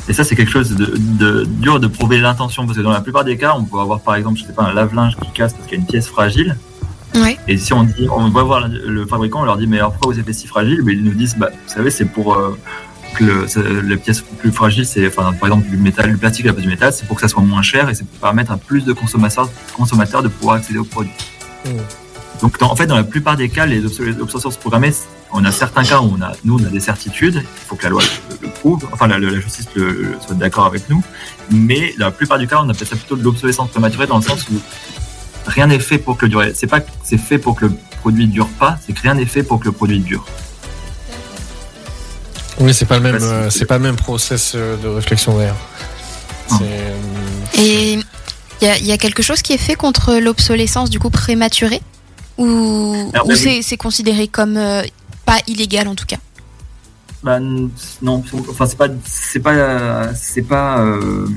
Et 0.07 0.13
ça, 0.13 0.23
c'est 0.23 0.35
quelque 0.37 0.51
chose 0.51 0.69
de, 0.71 0.93
de 0.95 1.43
dur 1.45 1.79
de 1.81 1.87
prouver 1.87 2.17
l'intention 2.19 2.65
parce 2.65 2.77
que 2.77 2.83
dans 2.83 2.91
la 2.91 3.01
plupart 3.01 3.25
des 3.25 3.37
cas, 3.37 3.55
on 3.57 3.65
peut 3.65 3.79
avoir 3.79 3.99
par 3.99 4.15
exemple, 4.15 4.39
je 4.39 4.45
sais 4.45 4.53
pas, 4.53 4.63
un 4.63 4.73
lave-linge 4.73 5.17
qui 5.21 5.31
casse 5.33 5.53
parce 5.53 5.65
qu'il 5.67 5.77
y 5.77 5.79
a 5.79 5.81
une 5.81 5.87
pièce 5.87 6.07
fragile. 6.07 6.55
Ouais. 7.15 7.37
Et 7.47 7.57
si 7.57 7.73
on 7.73 7.83
dit, 7.83 8.07
on 8.09 8.29
va 8.29 8.43
voir 8.43 8.67
le 8.69 9.05
fabricant, 9.05 9.41
on 9.41 9.45
leur 9.45 9.57
dit, 9.57 9.67
mais 9.67 9.77
alors 9.79 9.91
pourquoi 9.91 10.13
vous 10.13 10.19
avez 10.19 10.25
fait 10.27 10.33
si 10.41 10.47
fragile? 10.47 10.81
Mais 10.85 10.93
ils 10.93 11.03
nous 11.03 11.13
disent, 11.13 11.35
bah, 11.37 11.49
vous 11.51 11.73
savez, 11.73 11.89
c'est 11.89 12.05
pour 12.05 12.35
euh, 12.35 12.57
que 13.15 13.23
le, 13.23 13.81
les 13.81 13.97
pièces 13.97 14.21
plus 14.21 14.51
fragiles, 14.51 14.85
c'est, 14.85 15.07
enfin, 15.07 15.33
par 15.33 15.49
exemple, 15.49 15.67
du 15.69 15.77
métal, 15.77 16.11
du 16.11 16.17
plastique 16.17 16.45
à 16.45 16.49
la 16.49 16.53
place 16.53 16.63
du 16.63 16.69
métal, 16.69 16.93
c'est 16.93 17.05
pour 17.07 17.15
que 17.15 17.21
ça 17.21 17.27
soit 17.27 17.41
moins 17.41 17.61
cher 17.61 17.89
et 17.89 17.95
c'est 17.95 18.05
pour 18.07 18.19
permettre 18.19 18.51
à 18.51 18.57
plus 18.57 18.85
de 18.85 18.93
consommateurs, 18.93 19.49
consommateurs 19.75 20.21
de 20.21 20.27
pouvoir 20.27 20.57
accéder 20.57 20.79
aux 20.79 20.83
produits. 20.85 21.11
Mmh. 21.65 21.69
Donc, 22.41 22.59
dans- 22.59 22.69
en 22.71 22.75
fait, 22.75 22.85
dans 22.85 22.97
la 22.97 23.03
plupart 23.05 23.37
des 23.37 23.49
cas, 23.49 23.65
les 23.65 23.83
obsolescences 24.19 24.57
programmées, 24.57 24.93
on 25.31 25.43
a 25.45 25.51
certains 25.51 25.83
cas 25.83 25.99
où 26.01 26.13
on 26.17 26.21
a, 26.21 26.33
nous, 26.43 26.59
on 26.59 26.65
a 26.65 26.69
des 26.69 26.79
certitudes. 26.81 27.35
Il 27.43 27.67
faut 27.67 27.75
que 27.75 27.83
la 27.83 27.89
loi 27.89 28.01
le, 28.41 28.47
le 28.47 28.53
prouve, 28.53 28.85
enfin, 28.91 29.07
la, 29.07 29.17
la 29.19 29.39
justice 29.39 29.67
le- 29.75 29.91
le- 29.91 30.15
soit 30.25 30.35
d'accord 30.35 30.65
avec 30.65 30.89
nous. 30.89 31.01
Mais 31.49 31.93
dans 31.97 32.05
la 32.05 32.11
plupart 32.11 32.37
du 32.37 32.47
cas, 32.47 32.59
on 32.61 32.69
appelle 32.69 32.87
ça 32.87 32.95
plutôt 32.95 33.15
de 33.15 33.23
l'obsolescence 33.23 33.69
prématurée 33.69 34.07
dans 34.07 34.17
le 34.17 34.23
sens 34.23 34.47
où 34.49 34.55
rien 35.47 35.67
n'est 35.67 35.79
fait 35.79 35.97
pour 35.97 36.17
que 36.17 36.25
le. 36.25 36.51
C'est 36.53 36.67
pas 36.67 36.79
c'est 37.03 37.17
fait 37.17 37.37
pour 37.37 37.55
que 37.55 37.65
le 37.65 37.73
produit 38.01 38.27
dure 38.27 38.47
pas, 38.59 38.77
c'est 38.85 38.93
que 38.93 39.01
rien 39.01 39.13
n'est 39.15 39.25
fait 39.25 39.43
pour 39.43 39.59
que 39.59 39.65
le 39.65 39.71
produit 39.71 39.99
dure. 39.99 40.25
Oui, 42.59 42.73
c'est 42.73 42.85
pas 42.85 42.97
le 42.97 43.03
même, 43.03 43.21
euh, 43.21 43.49
c'est 43.49 43.65
pas 43.65 43.77
le 43.77 43.83
même 43.83 43.95
process 43.97 44.53
euh, 44.55 44.77
de 44.77 44.87
réflexion 44.87 45.37
d'ailleurs. 45.37 45.57
Non. 46.51 46.57
C'est, 46.59 46.65
euh, 46.65 47.61
Et 47.61 47.93
il 48.61 48.67
y 48.67 48.67
a, 48.67 48.77
il 48.77 48.85
y 48.85 48.91
a 48.91 48.97
quelque 48.97 49.21
chose 49.21 49.41
qui 49.41 49.53
est 49.53 49.57
fait 49.57 49.75
contre 49.75 50.15
l'obsolescence 50.15 50.89
du 50.89 50.99
coup 50.99 51.09
prématurée? 51.09 51.81
Ou, 52.37 53.11
bah, 53.13 53.23
c'est 53.33 53.77
considéré 53.77 54.27
comme 54.27 54.57
euh, 54.57 54.83
pas 55.25 55.37
illégal 55.47 55.87
en 55.87 55.95
tout 55.95 56.05
cas? 56.05 56.17
Bah, 57.23 57.39
non, 57.39 58.23
enfin 58.49 58.65
c'est 58.67 58.77
pas, 58.77 58.87
c'est 59.03 59.39
pas, 59.39 60.13
c'est 60.13 60.43
pas, 60.43 60.79
euh, 60.81 61.27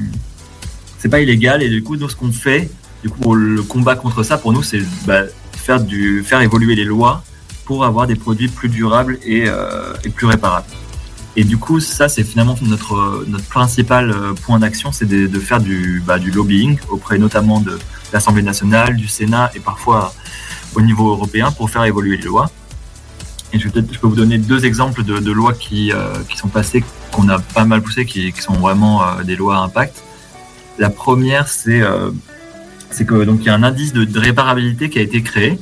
c'est 0.98 1.08
pas 1.08 1.20
illégal 1.20 1.62
et 1.62 1.68
du 1.68 1.82
coup 1.82 1.96
nous 1.96 2.08
ce 2.08 2.16
qu'on 2.16 2.30
fait, 2.30 2.70
du 3.02 3.08
coup 3.08 3.34
le 3.34 3.62
combat 3.62 3.96
contre 3.96 4.22
ça 4.22 4.38
pour 4.38 4.52
nous 4.52 4.62
c'est 4.62 4.82
bah, 5.06 5.22
faire 5.56 5.80
du, 5.80 6.22
faire 6.24 6.42
évoluer 6.42 6.74
les 6.74 6.84
lois 6.84 7.22
pour 7.64 7.84
avoir 7.84 8.06
des 8.06 8.16
produits 8.16 8.48
plus 8.48 8.68
durables 8.68 9.18
et, 9.24 9.44
euh, 9.46 9.94
et 10.04 10.10
plus 10.10 10.26
réparables. 10.26 10.66
Et 11.36 11.44
du 11.44 11.56
coup 11.56 11.78
ça 11.80 12.08
c'est 12.08 12.24
finalement 12.24 12.56
notre 12.62 13.24
notre 13.28 13.44
principal 13.44 14.10
euh, 14.10 14.32
point 14.34 14.58
d'action, 14.58 14.92
c'est 14.92 15.06
de, 15.06 15.38
faire 15.38 15.60
du, 15.60 16.02
bah, 16.04 16.18
du 16.18 16.30
lobbying 16.30 16.78
auprès 16.88 17.18
notamment 17.18 17.60
de 17.60 17.78
l'Assemblée 18.12 18.42
nationale, 18.42 18.96
du 18.96 19.08
Sénat 19.08 19.50
et 19.54 19.60
parfois 19.60 20.12
au 20.74 20.80
niveau 20.80 21.10
européen 21.10 21.50
pour 21.52 21.70
faire 21.70 21.84
évoluer 21.84 22.16
les 22.16 22.24
lois. 22.24 22.50
Et 23.52 23.58
je, 23.58 23.68
peux 23.68 24.06
vous 24.06 24.14
donner 24.14 24.36
deux 24.38 24.66
exemples 24.66 25.02
de, 25.02 25.32
lois 25.32 25.54
qui, 25.54 25.90
euh, 25.92 26.12
qui 26.28 26.36
sont 26.36 26.48
passées, 26.48 26.84
qu'on 27.12 27.28
a 27.28 27.38
pas 27.38 27.64
mal 27.64 27.80
poussées, 27.80 28.04
qui, 28.04 28.32
qui 28.32 28.42
sont 28.42 28.54
vraiment 28.54 29.02
euh, 29.02 29.22
des 29.22 29.36
lois 29.36 29.56
à 29.56 29.60
impact. 29.60 30.02
La 30.78 30.90
première, 30.90 31.48
c'est 31.48 31.80
euh, 31.80 32.10
c'est 32.90 33.06
que 33.06 33.24
donc 33.24 33.40
il 33.40 33.46
y 33.46 33.48
a 33.48 33.54
un 33.54 33.62
indice 33.62 33.92
de 33.92 34.18
réparabilité 34.18 34.90
qui 34.90 34.98
a 34.98 35.02
été 35.02 35.22
créé. 35.22 35.58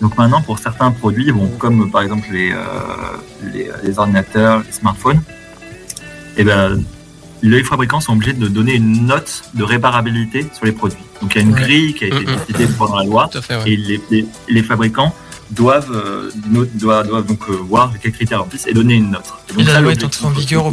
Donc 0.00 0.16
maintenant, 0.16 0.40
pour 0.42 0.58
certains 0.58 0.90
produits, 0.92 1.32
bon, 1.32 1.48
comme 1.58 1.90
par 1.90 2.02
exemple 2.02 2.26
les, 2.30 2.52
euh, 2.52 2.56
les, 3.52 3.68
les 3.82 3.98
ordinateurs, 3.98 4.62
les 4.64 4.72
smartphones, 4.72 5.20
et 6.36 6.44
ben, 6.44 6.80
les 7.42 7.64
fabricants 7.64 8.00
sont 8.00 8.12
obligés 8.12 8.32
de 8.32 8.46
donner 8.48 8.74
une 8.74 9.06
note 9.06 9.42
de 9.54 9.64
réparabilité 9.64 10.46
sur 10.54 10.66
les 10.66 10.72
produits. 10.72 10.98
Donc 11.20 11.34
il 11.34 11.38
y 11.38 11.44
a 11.44 11.46
une 11.46 11.54
Ouais. 11.54 11.60
grille 11.60 11.94
qui 11.94 12.04
a 12.04 12.06
été 12.08 12.20
Mhm. 12.26 12.36
décidée 12.46 12.66
pendant 12.78 12.96
la 12.98 13.04
loi 13.04 13.28
fait, 13.42 13.56
ouais. 13.56 13.62
et 13.70 13.76
les, 13.76 14.00
les, 14.10 14.26
les 14.48 14.62
fabricants 14.62 15.12
doivent, 15.50 15.90
euh, 15.92 16.30
doivent, 16.74 17.06
doivent 17.08 17.26
donc 17.26 17.40
euh, 17.48 17.54
voir 17.54 17.92
quels 18.00 18.12
critères 18.12 18.40
remplissent 18.40 18.66
et 18.68 18.74
donner 18.74 18.94
une 18.94 19.10
note. 19.10 19.24
Et 19.50 19.52
donc 19.54 19.62
Et 19.62 19.64
la 19.72 19.80
loi 19.80 19.92
est 19.92 20.04
entrée 20.04 20.26
en 20.26 20.30
vigueur 20.30 20.64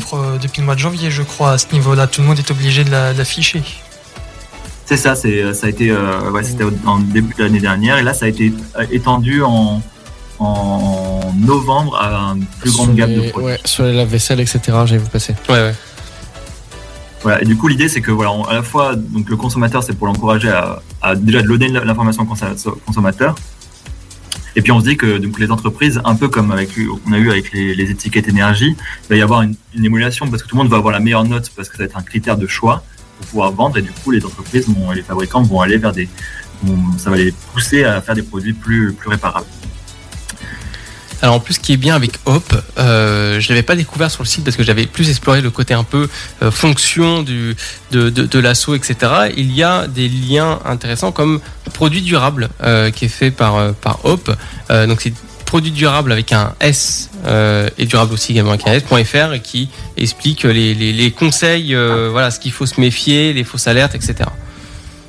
depuis 0.41 0.59
le 0.61 0.65
mois 0.65 0.75
de 0.75 0.79
janvier, 0.81 1.09
je 1.09 1.23
crois. 1.23 1.51
À 1.53 1.57
ce 1.57 1.67
niveau-là, 1.73 2.05
tout 2.07 2.21
le 2.21 2.27
monde 2.27 2.37
est 2.39 2.51
obligé 2.51 2.83
de 2.83 2.91
la- 2.91 3.13
de 3.13 3.17
l'afficher. 3.17 3.63
C'est 4.85 4.97
ça, 4.97 5.15
c'est, 5.15 5.53
ça 5.53 5.67
a 5.67 5.69
été, 5.69 5.89
euh, 5.89 6.29
ouais, 6.31 6.43
c'était 6.43 6.63
en 6.85 6.99
début 6.99 7.33
de 7.33 7.43
l'année 7.43 7.59
dernière 7.59 7.97
et 7.97 8.03
là 8.03 8.13
ça 8.13 8.25
a 8.25 8.27
été 8.27 8.53
euh, 8.77 8.85
étendu 8.91 9.41
en, 9.41 9.81
en 10.39 11.33
novembre 11.39 11.95
à 11.99 12.33
une 12.35 12.45
plus 12.59 12.69
sur 12.71 12.83
grande 12.83 12.95
gamme 12.95 13.09
les- 13.09 13.15
de 13.27 13.29
produits. 13.31 13.47
Ouais, 13.49 13.59
sur 13.65 13.83
les 13.85 13.93
lave-vaisselle, 13.93 14.39
etc. 14.41 14.59
J'ai 14.85 14.97
vu 14.97 15.05
passer. 15.11 15.33
Ouais, 15.49 15.55
ouais. 15.55 15.75
Voilà, 17.23 17.41
et 17.41 17.45
du 17.45 17.55
coup, 17.57 17.67
l'idée, 17.67 17.89
c'est 17.89 18.01
que 18.01 18.11
voilà, 18.11 18.31
on- 18.31 18.43
à 18.43 18.53
la 18.53 18.61
fois, 18.61 18.95
donc 18.95 19.27
le 19.29 19.35
consommateur, 19.35 19.81
c'est 19.81 19.93
pour 19.97 20.05
l'encourager 20.05 20.49
à, 20.49 20.83
à 21.01 21.15
déjà 21.15 21.41
de 21.41 21.47
donner 21.47 21.69
l'information 21.69 22.21
au 22.21 22.71
consommateur, 22.85 23.35
Et 24.55 24.61
puis 24.61 24.71
on 24.71 24.79
se 24.79 24.85
dit 24.85 24.95
que 24.97 25.17
donc 25.17 25.39
les 25.39 25.49
entreprises, 25.51 25.99
un 26.05 26.15
peu 26.15 26.29
comme 26.29 26.51
avec 26.51 26.69
on 27.07 27.11
a 27.13 27.17
eu 27.17 27.29
avec 27.31 27.51
les, 27.51 27.73
les 27.73 27.89
étiquettes 27.89 28.27
énergie, 28.29 28.75
il 28.77 29.09
va 29.09 29.15
y 29.15 29.21
avoir 29.23 29.41
une, 29.41 29.55
une, 29.75 29.83
émulation 29.85 30.27
parce 30.29 30.43
que 30.43 30.47
tout 30.47 30.55
le 30.55 30.61
monde 30.61 30.71
va 30.71 30.77
avoir 30.77 30.93
la 30.93 30.99
meilleure 30.99 31.23
note 31.25 31.49
parce 31.55 31.67
que 31.67 31.75
ça 31.75 31.83
va 31.83 31.85
être 31.89 31.97
un 31.97 32.03
critère 32.03 32.37
de 32.37 32.45
choix 32.47 32.83
pour 33.17 33.27
pouvoir 33.27 33.51
vendre 33.51 33.77
et 33.77 33.81
du 33.81 33.91
coup 33.91 34.11
les 34.11 34.25
entreprises 34.25 34.67
vont, 34.67 34.91
et 34.91 34.95
les 34.95 35.03
fabricants 35.03 35.43
vont 35.43 35.61
aller 35.61 35.77
vers 35.77 35.91
des, 35.91 36.07
ça 36.97 37.09
va 37.09 37.17
les 37.17 37.33
pousser 37.53 37.83
à 37.83 38.01
faire 38.01 38.15
des 38.15 38.23
produits 38.23 38.53
plus 38.53 38.93
plus 38.93 39.09
réparables. 39.09 39.47
Alors 41.21 41.35
en 41.35 41.39
plus, 41.39 41.55
ce 41.55 41.59
qui 41.59 41.73
est 41.73 41.77
bien 41.77 41.95
avec 41.95 42.19
Hop, 42.25 42.53
euh, 42.77 43.39
je 43.39 43.49
l'avais 43.49 43.63
pas 43.63 43.75
découvert 43.75 44.11
sur 44.11 44.21
le 44.21 44.27
site 44.27 44.43
parce 44.43 44.55
que 44.55 44.63
j'avais 44.63 44.85
plus 44.85 45.09
exploré 45.09 45.41
le 45.41 45.49
côté 45.49 45.73
un 45.73 45.83
peu 45.83 46.07
euh, 46.43 46.51
fonction 46.51 47.23
du, 47.23 47.55
de, 47.91 48.39
l'assaut, 48.39 48.75
etc. 48.75 48.95
Il 49.35 49.51
y 49.51 49.63
a 49.63 49.87
des 49.87 50.07
liens 50.07 50.59
intéressants 50.65 51.11
comme 51.11 51.39
produit 51.73 52.01
durable 52.01 52.49
euh, 52.61 52.91
qui 52.91 53.05
est 53.05 53.09
fait 53.09 53.31
par, 53.31 53.73
par 53.73 54.05
Hop. 54.05 54.29
Donc 54.69 55.01
c'est 55.01 55.13
produit 55.45 55.71
durable 55.71 56.11
avec 56.11 56.33
un 56.33 56.53
S 56.59 57.09
euh, 57.25 57.69
et 57.77 57.85
durable 57.85 58.13
aussi 58.13 58.33
également 58.33 58.51
avec 58.51 58.67
un 58.67 58.73
S.fr 58.73 59.41
qui 59.41 59.69
explique 59.95 60.43
les, 60.43 60.73
les, 60.73 61.11
conseils, 61.11 61.73
euh, 61.73 62.09
voilà, 62.11 62.31
ce 62.31 62.39
qu'il 62.39 62.51
faut 62.51 62.65
se 62.65 62.79
méfier, 62.81 63.33
les 63.33 63.43
fausses 63.43 63.67
alertes, 63.67 63.95
etc. 63.95 64.29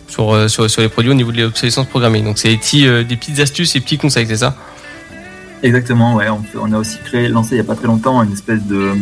Sur, 0.09 0.35
euh, 0.35 0.49
sur, 0.49 0.71
sur 0.71 0.83
les 0.83 0.89
produits 0.89 1.11
au 1.11 1.15
niveau 1.15 1.33
de 1.33 1.43
l'obsolescence 1.43 1.87
programmée. 1.87 2.23
Donc 2.23 2.39
c'est 2.39 2.57
des, 2.57 3.05
des 3.05 3.17
petites 3.17 3.41
astuces 3.41 3.75
et 3.77 3.81
petits 3.81 3.99
conseils, 3.99 4.27
c'est 4.27 4.37
ça? 4.37 4.55
Exactement, 5.63 6.15
ouais. 6.15 6.29
On, 6.29 6.43
on, 6.61 6.73
a 6.73 6.79
aussi 6.79 6.99
créé, 7.05 7.29
lancé 7.29 7.53
il 7.53 7.55
n'y 7.55 7.61
a 7.61 7.65
pas 7.65 7.75
très 7.75 7.87
longtemps 7.87 8.23
une 8.23 8.33
espèce 8.33 8.63
de 8.65 8.93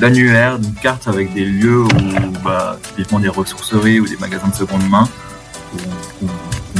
d'annuaire, 0.00 0.58
d'une 0.58 0.74
carte 0.74 1.06
avec 1.06 1.32
des 1.32 1.44
lieux 1.44 1.82
où, 1.82 1.88
bah, 2.44 2.78
typiquement 2.82 3.20
des 3.20 3.28
ressourceries 3.28 4.00
ou 4.00 4.08
des 4.08 4.16
magasins 4.16 4.48
de 4.48 4.54
seconde 4.54 4.88
main, 4.90 5.08
où 5.72 5.78
on, 6.22 6.26
on, 6.26 6.30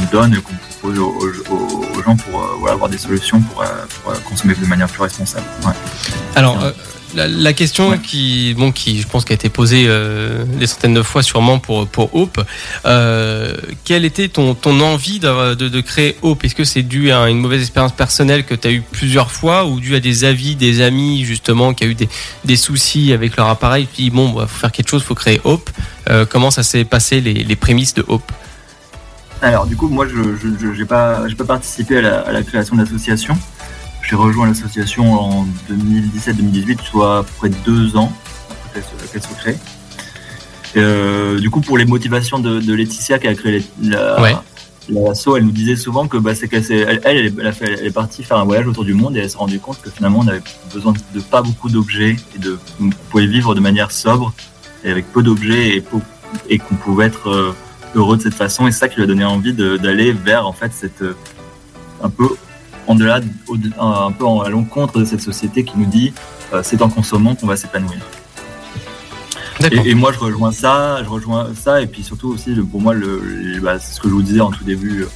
on 0.01 0.11
donne 0.11 0.33
et 0.33 0.41
qu'on 0.41 0.53
propose 0.85 0.99
aux, 0.99 1.53
aux, 1.53 1.97
aux, 1.97 2.03
gens 2.03 2.15
pour 2.15 2.41
euh, 2.41 2.47
voilà, 2.59 2.73
avoir 2.73 2.89
des 2.89 2.97
solutions 2.97 3.41
pour, 3.41 3.61
euh, 3.61 3.65
pour, 4.03 4.13
consommer 4.23 4.55
de 4.55 4.65
manière 4.65 4.87
plus 4.87 5.01
responsable. 5.01 5.45
Ouais. 5.65 5.73
Alors, 6.35 6.63
euh, 6.63 6.71
la, 7.15 7.27
la, 7.27 7.53
question 7.53 7.89
ouais. 7.89 7.99
qui, 7.99 8.53
bon, 8.57 8.71
qui, 8.71 9.01
je 9.01 9.07
pense, 9.07 9.25
qui 9.25 9.31
a 9.31 9.35
été 9.35 9.49
posée 9.49 9.85
euh, 9.87 10.43
des 10.43 10.67
centaines 10.67 10.93
de 10.93 11.01
fois 11.01 11.23
sûrement 11.23 11.59
pour 11.59 11.87
pour 11.87 12.13
Hope. 12.13 12.41
Euh, 12.85 13.55
quelle 13.85 14.05
était 14.05 14.27
ton 14.27 14.53
ton 14.53 14.81
envie 14.81 15.19
de, 15.19 15.55
de, 15.55 15.69
de 15.69 15.81
créer 15.81 16.17
Hope? 16.21 16.43
Est-ce 16.43 16.55
que 16.55 16.65
c'est 16.65 16.81
dû 16.81 17.11
à 17.11 17.29
une 17.29 17.39
mauvaise 17.39 17.61
expérience 17.61 17.93
personnelle 17.93 18.43
que 18.43 18.53
tu 18.53 18.67
as 18.67 18.71
eu 18.71 18.81
plusieurs 18.81 19.31
fois, 19.31 19.65
ou 19.65 19.79
dû 19.79 19.95
à 19.95 19.99
des 19.99 20.25
avis 20.25 20.55
des 20.55 20.81
amis 20.81 21.23
justement 21.23 21.73
qui 21.73 21.85
a 21.85 21.87
eu 21.87 21.95
des, 21.95 22.09
des 22.43 22.57
soucis 22.57 23.13
avec 23.13 23.37
leur 23.37 23.47
appareil, 23.47 23.87
puis 23.91 24.09
bon, 24.09 24.29
bah, 24.29 24.45
faut 24.47 24.59
faire 24.59 24.71
quelque 24.71 24.89
chose, 24.89 25.03
faut 25.03 25.15
créer 25.15 25.39
Hope. 25.45 25.69
Euh, 26.09 26.25
comment 26.25 26.51
ça 26.51 26.63
s'est 26.63 26.85
passé 26.85 27.21
les, 27.21 27.33
les 27.33 27.55
prémices 27.55 27.93
de 27.93 28.03
Hope? 28.07 28.31
Alors 29.49 29.65
du 29.65 29.75
coup, 29.75 29.87
moi, 29.87 30.07
je 30.07 30.79
n'ai 30.79 30.85
pas, 30.85 31.23
pas 31.37 31.43
participé 31.45 31.97
à 31.97 32.01
la, 32.01 32.19
à 32.21 32.31
la 32.31 32.43
création 32.43 32.75
de 32.75 32.81
l'association. 32.81 33.37
J'ai 34.07 34.15
rejoint 34.15 34.47
l'association 34.47 35.13
en 35.13 35.47
2017-2018, 35.69 36.83
soit 36.83 37.19
à 37.19 37.23
peu 37.23 37.31
près 37.37 37.49
deux 37.65 37.97
ans 37.97 38.11
après 38.65 38.81
qu'elle 39.11 39.21
soit 39.21 39.35
créée. 39.35 39.57
Euh, 40.77 41.39
du 41.39 41.49
coup, 41.49 41.61
pour 41.61 41.77
les 41.77 41.85
motivations 41.85 42.39
de, 42.39 42.59
de, 42.59 42.73
Laetitia 42.73 43.17
qui 43.19 43.27
a 43.27 43.33
créé 43.33 43.63
la, 43.81 44.21
ouais. 44.21 44.35
l'asso, 44.89 45.37
elle 45.37 45.45
nous 45.45 45.51
disait 45.51 45.75
souvent 45.75 46.07
que 46.07 46.17
bah, 46.17 46.35
c'est 46.35 46.47
qu'elle 46.47 46.65
elle, 46.69 46.99
elle, 47.03 47.33
elle, 47.39 47.53
fait, 47.53 47.73
elle, 47.79 47.85
est 47.85 47.91
partie 47.91 48.23
faire 48.23 48.37
un 48.37 48.43
voyage 48.43 48.67
autour 48.67 48.83
du 48.83 48.93
monde 48.93 49.15
et 49.15 49.21
elle 49.21 49.29
s'est 49.29 49.37
rendue 49.37 49.59
compte 49.59 49.81
que 49.81 49.89
finalement 49.89 50.19
on 50.19 50.27
avait 50.27 50.41
besoin 50.73 50.93
de 51.13 51.19
pas 51.21 51.41
beaucoup 51.41 51.69
d'objets 51.69 52.17
et 52.35 52.39
de 52.39 52.59
on 52.81 52.89
pouvait 52.89 53.25
vivre 53.25 53.55
de 53.55 53.61
manière 53.61 53.91
sobre 53.91 54.33
et 54.83 54.91
avec 54.91 55.11
peu 55.13 55.23
d'objets 55.23 55.77
et, 55.77 55.83
et 56.49 56.57
qu'on 56.59 56.75
pouvait 56.75 57.05
être 57.05 57.29
euh, 57.29 57.55
heureux 57.95 58.17
de 58.17 58.21
cette 58.21 58.33
façon. 58.33 58.67
Et 58.67 58.71
ça 58.71 58.87
qui 58.87 58.97
lui 58.97 59.03
a 59.03 59.07
donné 59.07 59.25
envie 59.25 59.53
d'aller 59.53 60.11
vers 60.11 60.47
en 60.47 60.53
fait 60.53 60.71
cette 60.73 61.01
euh, 61.01 61.15
un 62.03 62.09
peu 62.09 62.27
en 62.87 62.95
delà 62.95 63.19
un 63.79 64.11
peu 64.11 64.25
à 64.45 64.49
l'encontre 64.49 64.99
de 64.99 65.05
cette 65.05 65.21
société 65.21 65.63
qui 65.63 65.77
nous 65.77 65.85
dit 65.85 66.13
euh, 66.53 66.61
c'est 66.63 66.81
en 66.81 66.89
consommant 66.89 67.35
qu'on 67.35 67.47
va 67.47 67.57
s'épanouir. 67.57 67.99
Et, 69.71 69.91
et, 69.91 69.95
moi 69.95 70.11
je 70.11 70.19
rejoins 70.19 70.51
ça, 70.51 71.01
je 71.03 71.09
rejoins 71.09 71.49
ça. 71.55 71.81
Et 71.81 71.87
puis 71.87 72.03
surtout 72.03 72.29
aussi 72.29 72.53
le, 72.53 72.63
pour 72.63 72.81
moi 72.81 72.93
le, 72.93 73.19
le 73.19 73.59
bah, 73.59 73.79
c'est 73.79 73.93
ce 73.93 74.01
que 74.01 74.09
je 74.09 74.13
vous 74.13 74.21
disais 74.21 74.41
en 74.41 74.51
tout 74.51 74.63
début 74.63 75.03
euh, 75.03 75.09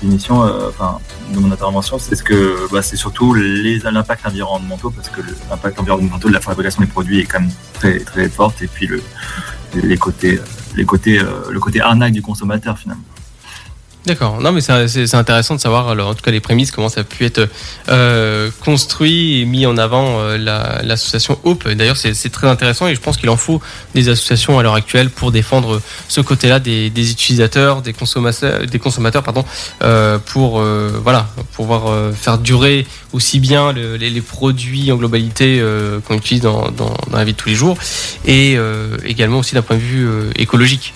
d'émission, 0.00 0.44
euh, 0.44 0.68
enfin 0.68 0.98
de 1.34 1.38
mon 1.38 1.52
intervention, 1.52 1.98
c'est 1.98 2.14
ce 2.14 2.22
que 2.22 2.68
bah, 2.72 2.82
c'est 2.82 2.96
surtout 2.96 3.34
les 3.34 3.78
l'impact 3.78 4.26
environnementaux 4.26 4.90
parce 4.90 5.08
que 5.08 5.20
l'impact 5.50 5.78
environnemental 5.80 6.30
de 6.30 6.34
la 6.34 6.40
fabrication 6.40 6.80
des 6.80 6.88
produits 6.88 7.20
est 7.20 7.24
quand 7.24 7.40
même 7.40 7.50
très 7.74 7.98
très 7.98 8.28
forte. 8.28 8.62
Et 8.62 8.68
puis 8.68 8.86
le 8.86 9.02
les 9.74 9.98
côtés 9.98 10.40
les 10.76 10.84
côtés, 10.84 11.18
euh, 11.18 11.50
le 11.50 11.60
côté 11.60 11.80
arnaque 11.80 12.12
du 12.12 12.22
consommateur 12.22 12.78
finalement. 12.78 13.02
D'accord. 14.06 14.40
Non, 14.40 14.50
mais 14.52 14.62
c'est 14.62 15.14
intéressant 15.14 15.54
de 15.54 15.60
savoir, 15.60 15.88
alors, 15.88 16.08
en 16.08 16.14
tout 16.14 16.22
cas, 16.22 16.30
les 16.30 16.40
prémices, 16.40 16.70
comment 16.70 16.88
ça 16.88 17.02
a 17.02 17.04
pu 17.04 17.26
être 17.26 17.46
euh, 17.90 18.50
construit 18.64 19.40
et 19.40 19.44
mis 19.44 19.66
en 19.66 19.76
avant 19.76 20.20
euh, 20.20 20.38
l'association 20.82 21.38
la, 21.44 21.50
Hope. 21.50 21.68
D'ailleurs, 21.68 21.98
c'est 21.98 22.32
très 22.32 22.48
intéressant 22.48 22.88
et 22.88 22.94
je 22.94 23.00
pense 23.00 23.18
qu'il 23.18 23.28
en 23.28 23.36
faut 23.36 23.60
des 23.94 24.08
associations 24.08 24.58
à 24.58 24.62
l'heure 24.62 24.74
actuelle 24.74 25.10
pour 25.10 25.32
défendre 25.32 25.82
ce 26.08 26.22
côté-là 26.22 26.60
des, 26.60 26.88
des, 26.88 27.10
utilisateurs, 27.10 27.82
des 27.82 27.92
consommateurs, 27.92 28.66
des 28.66 28.78
consommateurs, 28.78 29.22
pardon, 29.22 29.44
euh, 29.82 30.18
pour 30.18 30.62
voilà, 31.02 31.28
pouvoir 31.52 32.14
faire 32.14 32.38
durer 32.38 32.86
aussi 33.12 33.38
bien 33.38 33.72
le, 33.72 33.96
les, 33.96 34.08
les, 34.08 34.20
produits 34.22 34.90
en 34.92 34.96
globalité 34.96 35.62
qu'on 36.06 36.14
utilise 36.14 36.42
dans, 36.42 36.70
dans, 36.70 36.94
la 37.12 37.24
vie 37.24 37.32
de 37.32 37.36
tous 37.36 37.48
les 37.48 37.54
jours 37.54 37.76
et 38.26 38.56
également 39.04 39.40
aussi 39.40 39.54
d'un 39.54 39.62
point 39.62 39.76
de 39.76 39.82
vue 39.82 40.08
écologique. 40.36 40.94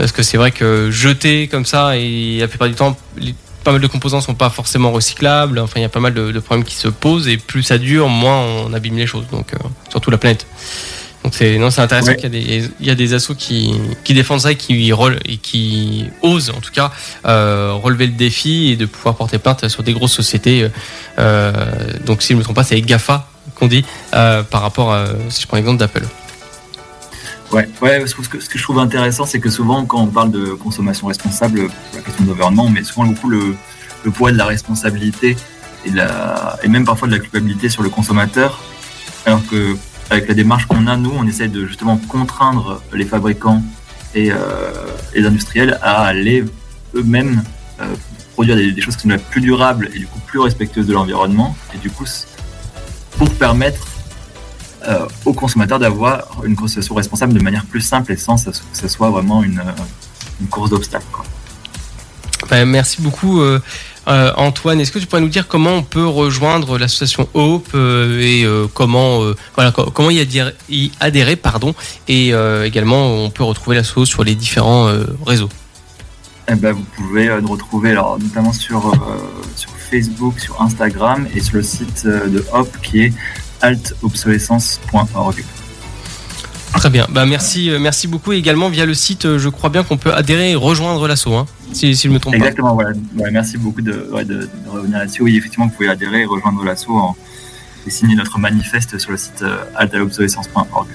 Parce 0.00 0.12
que 0.12 0.22
c'est 0.22 0.38
vrai 0.38 0.50
que 0.50 0.90
jeter 0.90 1.46
comme 1.46 1.66
ça, 1.66 1.98
et 1.98 2.38
la 2.40 2.48
plupart 2.48 2.68
du 2.68 2.74
temps, 2.74 2.96
les, 3.18 3.34
pas 3.64 3.72
mal 3.72 3.82
de 3.82 3.86
composants 3.86 4.22
sont 4.22 4.34
pas 4.34 4.48
forcément 4.48 4.92
recyclables. 4.92 5.58
Enfin, 5.58 5.74
il 5.76 5.82
y 5.82 5.84
a 5.84 5.90
pas 5.90 6.00
mal 6.00 6.14
de, 6.14 6.32
de, 6.32 6.40
problèmes 6.40 6.64
qui 6.64 6.74
se 6.74 6.88
posent, 6.88 7.28
et 7.28 7.36
plus 7.36 7.62
ça 7.62 7.76
dure, 7.76 8.08
moins 8.08 8.38
on 8.38 8.72
abîme 8.72 8.96
les 8.96 9.06
choses. 9.06 9.26
Donc, 9.30 9.52
euh, 9.52 9.58
surtout 9.90 10.10
la 10.10 10.16
planète. 10.16 10.46
Donc 11.22 11.34
c'est 11.34 11.58
non, 11.58 11.70
c'est 11.70 11.82
intéressant 11.82 12.12
ouais. 12.12 12.16
qu'il 12.16 12.34
y 12.34 12.38
a 12.38 12.60
des 12.60 12.70
il 12.80 12.86
y 12.86 12.90
a 12.90 12.94
des 12.94 13.12
assos 13.12 13.34
qui 13.34 13.74
qui 14.04 14.14
défendent 14.14 14.40
ça 14.40 14.52
et 14.52 14.56
qui 14.56 14.90
et 15.26 15.36
qui 15.36 16.06
osent 16.22 16.48
en 16.48 16.60
tout 16.60 16.72
cas 16.72 16.92
euh, 17.26 17.74
relever 17.74 18.06
le 18.06 18.14
défi 18.14 18.70
et 18.70 18.76
de 18.76 18.86
pouvoir 18.86 19.16
porter 19.16 19.38
plainte 19.38 19.68
sur 19.68 19.82
des 19.82 19.92
grosses 19.92 20.14
sociétés. 20.14 20.66
Euh, 21.18 21.52
donc 22.06 22.22
si 22.22 22.28
je 22.28 22.32
ne 22.32 22.38
me 22.38 22.42
trompe 22.42 22.56
pas, 22.56 22.64
c'est 22.64 22.80
Gafa 22.80 23.28
qu'on 23.54 23.66
dit 23.66 23.84
par 24.10 24.62
rapport 24.62 24.94
à 24.94 25.08
si 25.28 25.42
je 25.42 25.46
prends 25.46 25.58
l'exemple 25.58 25.78
d'Apple. 25.78 26.06
Ouais, 27.52 27.68
ouais 27.82 28.06
ce, 28.06 28.14
que, 28.14 28.38
je 28.40 28.62
trouve 28.62 28.78
intéressant, 28.78 29.26
c'est 29.26 29.40
que 29.40 29.50
souvent, 29.50 29.84
quand 29.84 30.00
on 30.00 30.06
parle 30.06 30.30
de 30.30 30.52
consommation 30.52 31.08
responsable, 31.08 31.68
la 31.94 32.00
question 32.00 32.24
de 32.24 32.30
l'environnement, 32.30 32.66
on 32.66 32.70
met 32.70 32.84
souvent 32.84 33.06
beaucoup 33.06 33.28
le, 33.28 33.56
poids 34.14 34.30
de 34.30 34.38
la 34.38 34.46
responsabilité 34.46 35.36
et 35.84 36.68
même 36.68 36.84
parfois 36.84 37.08
de 37.08 37.12
la 37.12 37.18
culpabilité 37.18 37.68
sur 37.68 37.82
le 37.82 37.88
consommateur, 37.88 38.62
alors 39.26 39.44
que 39.46 39.76
avec 40.10 40.28
la 40.28 40.34
démarche 40.34 40.66
qu'on 40.66 40.86
a, 40.86 40.96
nous, 40.96 41.12
on 41.16 41.26
essaie 41.26 41.48
de 41.48 41.66
justement 41.66 41.96
contraindre 41.96 42.82
les 42.92 43.04
fabricants 43.04 43.62
et 44.14 44.30
euh, 44.32 44.36
les 45.14 45.24
industriels 45.24 45.78
à 45.82 46.04
aller 46.04 46.44
eux-mêmes 46.94 47.42
euh, 47.80 47.94
produire 48.34 48.56
des, 48.56 48.72
des, 48.72 48.80
choses 48.80 48.96
qui 48.96 49.08
sont 49.08 49.16
plus 49.30 49.40
durables 49.40 49.88
et 49.94 49.98
du 49.98 50.06
coup 50.06 50.18
plus 50.26 50.40
respectueuses 50.40 50.86
de 50.86 50.92
l'environnement, 50.92 51.56
et 51.74 51.78
du 51.78 51.90
coup 51.90 52.04
pour 53.18 53.30
permettre 53.30 53.86
euh, 54.86 55.06
aux 55.24 55.32
consommateurs 55.32 55.78
d'avoir 55.78 56.42
une 56.44 56.56
consommation 56.56 56.94
responsable 56.94 57.32
de 57.32 57.40
manière 57.40 57.64
plus 57.66 57.80
simple 57.80 58.12
et 58.12 58.16
sans 58.16 58.36
que 58.36 58.50
ce 58.72 58.88
soit 58.88 59.10
vraiment 59.10 59.42
une, 59.42 59.62
une 60.40 60.46
course 60.48 60.70
d'obstacles. 60.70 61.04
Ben, 62.50 62.64
merci 62.64 63.00
beaucoup. 63.02 63.40
Euh, 63.40 63.60
euh, 64.08 64.32
Antoine, 64.36 64.80
est-ce 64.80 64.90
que 64.90 64.98
tu 64.98 65.06
pourrais 65.06 65.20
nous 65.20 65.28
dire 65.28 65.46
comment 65.46 65.74
on 65.74 65.82
peut 65.82 66.06
rejoindre 66.06 66.78
l'association 66.78 67.28
Hope 67.34 67.68
euh, 67.74 68.20
et 68.20 68.44
euh, 68.44 68.66
comment 68.72 69.20
voilà 69.54 69.72
comment 69.72 70.10
y 70.10 70.20
adhérer, 70.20 70.52
y 70.68 70.90
adhérer 71.00 71.36
pardon 71.36 71.74
et 72.08 72.32
également 72.64 73.24
on 73.24 73.30
peut 73.30 73.44
retrouver 73.44 73.76
l'asso 73.76 74.04
sur 74.04 74.24
les 74.24 74.34
différents 74.34 74.90
réseaux? 75.24 75.48
Eh 76.48 76.54
ben, 76.54 76.72
vous 76.72 76.84
pouvez 76.96 77.28
nous 77.40 77.48
retrouver 77.48 77.90
alors 77.90 78.18
notamment 78.18 78.52
sur 78.52 78.92
sur 79.54 79.70
Facebook, 79.90 80.40
sur 80.40 80.60
Instagram 80.60 81.28
et 81.34 81.40
sur 81.40 81.56
le 81.56 81.62
site 81.62 82.06
de 82.06 82.44
Hope 82.52 82.76
qui 82.82 83.02
est 83.02 83.12
altobsolescence.org. 83.60 85.44
Très 86.74 86.88
bien, 86.90 87.06
bah 87.10 87.26
merci, 87.26 87.68
euh, 87.68 87.78
merci 87.78 88.06
beaucoup. 88.06 88.32
Et 88.32 88.36
également 88.36 88.68
via 88.68 88.86
le 88.86 88.94
site, 88.94 89.26
euh, 89.26 89.38
je 89.38 89.48
crois 89.48 89.70
bien 89.70 89.82
qu'on 89.82 89.96
peut 89.96 90.14
adhérer 90.14 90.52
et 90.52 90.54
rejoindre 90.54 91.06
l'assaut, 91.08 91.34
hein, 91.34 91.46
si, 91.72 91.94
si, 91.96 92.08
je 92.08 92.12
me 92.12 92.20
trompe 92.20 92.34
Exactement, 92.34 92.68
pas. 92.68 92.84
voilà. 92.84 92.90
Ouais, 93.16 93.30
merci 93.30 93.58
beaucoup 93.58 93.82
de, 93.82 94.08
ouais, 94.12 94.24
de, 94.24 94.42
de, 94.42 94.48
revenir 94.68 94.98
là-dessus. 94.98 95.22
Oui, 95.22 95.36
effectivement, 95.36 95.66
vous 95.66 95.72
pouvez 95.72 95.88
adhérer 95.88 96.22
et 96.22 96.26
rejoindre 96.26 96.64
l'assaut 96.64 96.96
en, 96.96 97.16
et 97.86 97.90
signer 97.90 98.14
notre 98.14 98.38
manifeste 98.38 98.98
sur 98.98 99.10
le 99.10 99.16
site 99.16 99.42
euh, 99.42 99.64
altalobsolescence.org. 99.76 100.88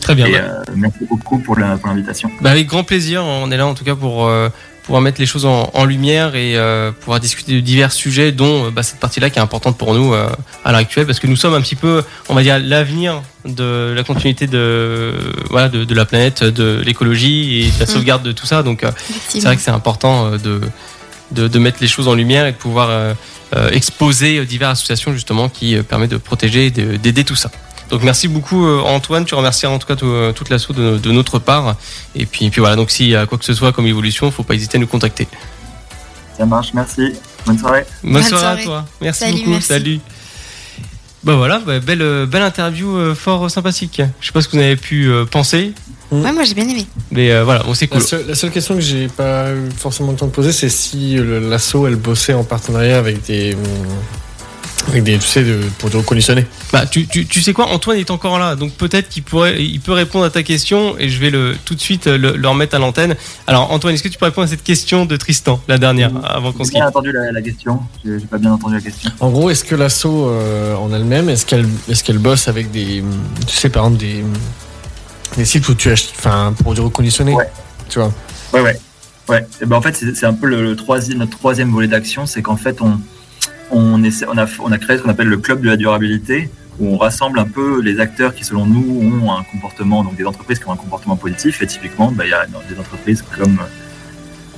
Très 0.00 0.14
bien. 0.14 0.26
Et, 0.26 0.32
bah. 0.32 0.38
euh, 0.38 0.64
merci 0.76 1.04
beaucoup 1.08 1.38
pour 1.38 1.56
l'invitation. 1.58 2.30
Bah, 2.40 2.50
avec 2.50 2.66
grand 2.66 2.84
plaisir, 2.84 3.24
on 3.24 3.50
est 3.50 3.56
là 3.56 3.66
en 3.66 3.74
tout 3.74 3.84
cas 3.84 3.96
pour 3.96 4.26
euh, 4.26 4.48
pouvoir 4.88 5.02
mettre 5.02 5.20
les 5.20 5.26
choses 5.26 5.44
en, 5.44 5.70
en 5.74 5.84
lumière 5.84 6.34
et 6.34 6.56
euh, 6.56 6.92
pouvoir 6.92 7.20
discuter 7.20 7.52
de 7.52 7.60
divers 7.60 7.92
sujets, 7.92 8.32
dont 8.32 8.70
bah, 8.70 8.82
cette 8.82 8.98
partie-là 8.98 9.28
qui 9.28 9.38
est 9.38 9.42
importante 9.42 9.76
pour 9.76 9.92
nous 9.92 10.14
euh, 10.14 10.30
à 10.64 10.70
l'heure 10.70 10.80
actuelle, 10.80 11.04
parce 11.04 11.20
que 11.20 11.26
nous 11.26 11.36
sommes 11.36 11.52
un 11.52 11.60
petit 11.60 11.74
peu, 11.76 12.02
on 12.30 12.34
va 12.34 12.42
dire, 12.42 12.58
l'avenir 12.58 13.20
de 13.44 13.92
la 13.94 14.02
continuité 14.02 14.46
de, 14.46 15.12
voilà, 15.50 15.68
de, 15.68 15.84
de 15.84 15.94
la 15.94 16.06
planète, 16.06 16.42
de 16.42 16.80
l'écologie 16.86 17.60
et 17.60 17.70
de 17.70 17.80
la 17.80 17.84
sauvegarde 17.86 18.22
de 18.22 18.32
tout 18.32 18.46
ça. 18.46 18.62
Donc, 18.62 18.82
euh, 18.82 18.90
c'est 19.28 19.40
vrai 19.42 19.56
que 19.56 19.62
c'est 19.62 19.70
important 19.70 20.32
euh, 20.32 20.38
de, 20.38 20.62
de, 21.32 21.48
de, 21.48 21.58
mettre 21.58 21.78
les 21.82 21.86
choses 21.86 22.08
en 22.08 22.14
lumière 22.14 22.46
et 22.46 22.52
de 22.52 22.56
pouvoir 22.56 22.88
euh, 22.88 23.12
euh, 23.56 23.68
exposer 23.72 24.42
diverses 24.46 24.78
associations 24.78 25.12
justement 25.12 25.50
qui 25.50 25.76
euh, 25.76 25.82
permet 25.82 26.08
de 26.08 26.16
protéger 26.16 26.66
et 26.66 26.70
de- 26.70 26.96
d'aider 26.96 27.24
tout 27.24 27.36
ça. 27.36 27.50
Donc 27.90 28.02
merci 28.02 28.28
beaucoup 28.28 28.66
euh, 28.66 28.80
Antoine, 28.82 29.24
tu 29.24 29.34
remercies 29.34 29.66
en 29.66 29.78
tout 29.78 29.86
cas 29.86 29.96
tout- 29.96 30.06
euh, 30.06 30.32
toute 30.32 30.50
l'assaut 30.50 30.72
de, 30.74 30.98
de 30.98 31.10
notre 31.12 31.38
part. 31.38 31.76
Et 32.14 32.26
puis, 32.26 32.50
puis 32.50 32.60
voilà, 32.60 32.76
donc 32.76 32.90
s'il 32.90 33.08
y 33.08 33.16
a 33.16 33.26
quoi 33.26 33.38
que 33.38 33.44
ce 33.44 33.54
soit 33.54 33.72
comme 33.72 33.86
évolution, 33.86 34.30
faut 34.30 34.42
pas 34.42 34.54
hésiter 34.54 34.76
à 34.76 34.80
nous 34.80 34.86
contacter. 34.86 35.26
Ça 36.36 36.44
marche, 36.46 36.72
merci. 36.74 37.14
Bonne 37.46 37.58
soirée. 37.58 37.84
Bonne, 38.02 38.12
Bonne 38.12 38.22
soirée, 38.22 38.42
soirée. 38.42 38.60
à 38.62 38.64
toi. 38.64 38.84
Merci 39.00 39.20
Salut, 39.20 39.38
beaucoup. 39.38 39.50
merci. 39.50 39.66
Salut. 39.68 40.00
Bah 41.24 41.34
voilà, 41.34 41.60
bah, 41.66 41.80
belle, 41.80 42.02
euh, 42.02 42.26
belle 42.26 42.42
interview 42.42 42.96
euh, 42.96 43.14
fort 43.14 43.50
sympathique. 43.50 44.00
Je 44.20 44.26
sais 44.26 44.32
pas 44.32 44.40
ce 44.40 44.48
que 44.48 44.56
vous 44.56 44.62
avez 44.62 44.76
pu 44.76 45.08
euh, 45.08 45.24
penser, 45.24 45.72
Ouais, 46.10 46.32
moi 46.32 46.44
j'ai 46.44 46.54
bien 46.54 46.66
aimé. 46.66 46.86
mais 47.10 47.30
euh, 47.32 47.44
voilà, 47.44 47.62
bon 47.64 47.74
c'est 47.74 47.90
La, 47.92 47.98
cool. 47.98 48.06
seule, 48.06 48.24
la 48.28 48.34
seule 48.34 48.50
question 48.50 48.74
que 48.76 48.80
j'ai 48.80 49.08
pas 49.08 49.50
eu 49.52 49.68
forcément 49.76 50.12
le 50.12 50.16
temps 50.16 50.26
de 50.26 50.30
poser, 50.30 50.52
c'est 50.52 50.70
si 50.70 51.16
l'asso 51.18 51.86
elle 51.86 51.96
bossait 51.96 52.32
en 52.34 52.44
partenariat 52.44 52.98
avec 52.98 53.24
des. 53.26 53.54
Avec 54.88 55.04
des, 55.04 55.18
tu 55.18 55.26
sais, 55.26 55.44
de, 55.44 55.60
pour 55.78 55.90
te 55.90 55.96
reconditionner. 55.96 56.46
Bah, 56.72 56.86
tu, 56.86 57.06
tu, 57.06 57.26
tu 57.26 57.42
sais 57.42 57.52
quoi, 57.52 57.66
Antoine 57.66 57.98
est 57.98 58.10
encore 58.10 58.38
là, 58.38 58.56
donc 58.56 58.72
peut-être 58.72 59.08
qu'il 59.08 59.22
pourrait, 59.22 59.62
il 59.62 59.80
peut 59.80 59.92
répondre 59.92 60.24
à 60.24 60.30
ta 60.30 60.42
question 60.42 60.98
et 60.98 61.08
je 61.08 61.20
vais 61.20 61.30
le 61.30 61.56
tout 61.64 61.74
de 61.74 61.80
suite 61.80 62.06
le, 62.06 62.36
le 62.36 62.48
remettre 62.48 62.74
à 62.74 62.78
l'antenne. 62.78 63.14
Alors 63.46 63.70
Antoine, 63.70 63.94
est-ce 63.94 64.02
que 64.02 64.08
tu 64.08 64.18
peux 64.18 64.24
répondre 64.24 64.46
à 64.46 64.50
cette 64.50 64.64
question 64.64 65.04
de 65.04 65.16
Tristan, 65.16 65.60
la 65.68 65.78
dernière, 65.78 66.10
avant 66.24 66.52
qu'on 66.52 66.64
se 66.64 66.70
J'ai 66.70 66.74
quitte 66.74 66.80
bien 66.80 66.88
entendu 66.88 67.12
la, 67.12 67.32
la 67.32 67.42
question. 67.42 67.80
J'ai 68.04 68.18
j'ai 68.18 68.26
pas 68.26 68.38
bien 68.38 68.52
entendu 68.52 68.74
la 68.74 68.80
question. 68.80 69.10
En 69.20 69.30
gros, 69.30 69.50
est-ce 69.50 69.64
que 69.64 69.74
l'asso 69.74 70.06
euh, 70.06 70.74
en 70.76 70.92
elle-même, 70.92 71.28
est-ce 71.28 71.44
qu'elle 71.44 71.66
est 71.88 72.02
qu'elle 72.02 72.18
bosse 72.18 72.48
avec 72.48 72.70
des. 72.70 73.04
Tu 73.46 73.54
sais, 73.54 73.68
par 73.68 73.84
exemple, 73.84 74.00
des. 74.00 74.24
Des 75.36 75.44
sites 75.44 75.68
où 75.68 75.74
tu 75.74 75.90
achètes. 75.90 76.14
Enfin, 76.16 76.54
pour 76.62 76.72
du 76.74 76.80
reconditionner 76.80 77.34
Ouais. 77.34 77.50
Tu 77.88 77.98
vois? 77.98 78.12
Ouais, 78.54 78.62
ouais. 78.62 78.80
Ouais. 79.28 79.46
Et 79.60 79.66
ben, 79.66 79.76
en 79.76 79.82
fait, 79.82 79.94
c'est 79.94 80.14
c'est 80.14 80.24
un 80.24 80.32
peu 80.32 80.46
le, 80.46 80.62
le 80.62 80.74
troisième, 80.76 81.18
notre 81.18 81.36
troisième 81.36 81.70
volet 81.70 81.88
d'action, 81.88 82.24
c'est 82.24 82.40
qu'en 82.40 82.56
fait, 82.56 82.80
on, 82.80 82.98
on, 83.70 84.02
a, 84.02 84.78
créé 84.78 84.98
ce 84.98 85.02
qu'on 85.02 85.10
appelle 85.10 85.28
le 85.28 85.38
club 85.38 85.60
de 85.60 85.68
la 85.68 85.76
durabilité, 85.76 86.50
où 86.78 86.94
on 86.94 86.96
rassemble 86.96 87.38
un 87.38 87.46
peu 87.46 87.80
les 87.80 88.00
acteurs 88.00 88.34
qui, 88.34 88.44
selon 88.44 88.66
nous, 88.66 89.00
ont 89.02 89.32
un 89.32 89.42
comportement, 89.42 90.04
donc 90.04 90.16
des 90.16 90.26
entreprises 90.26 90.58
qui 90.58 90.68
ont 90.68 90.72
un 90.72 90.76
comportement 90.76 91.16
positif. 91.16 91.62
Et 91.62 91.66
typiquement, 91.66 92.12
bah, 92.12 92.24
il 92.24 92.30
y 92.30 92.34
a 92.34 92.46
des 92.46 92.78
entreprises 92.78 93.22
comme 93.36 93.58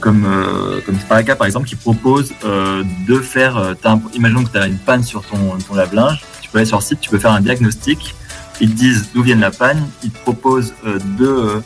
comme 0.01 0.25
euh, 0.25 0.81
comme 0.85 0.97
par 0.97 1.47
exemple 1.47 1.69
qui 1.69 1.77
propose 1.77 2.33
euh, 2.45 2.83
de 3.07 3.19
faire 3.19 3.57
euh, 3.59 3.75
imaginons 4.15 4.45
que 4.45 4.51
tu 4.51 4.59
as 4.59 4.67
une 4.67 4.79
panne 4.79 5.05
sur 5.05 5.23
ton, 5.23 5.57
lave-linge. 5.75 6.23
Tu 6.41 6.51
peux 6.51 6.59
aller 6.59 6.67
sur 6.67 6.83
site 6.83 7.01
tu 7.01 7.11
peux 7.11 7.19
faire 7.19 7.33
un 7.33 7.41
diagnostic. 7.41 8.15
Ils 8.61 8.71
te 8.71 8.77
disent 8.77 9.11
d'où 9.15 9.23
vient 9.23 9.37
la 9.37 9.51
panne. 9.51 9.87
Ils 10.03 10.11
te 10.11 10.19
proposent 10.19 10.75
de 11.19 11.63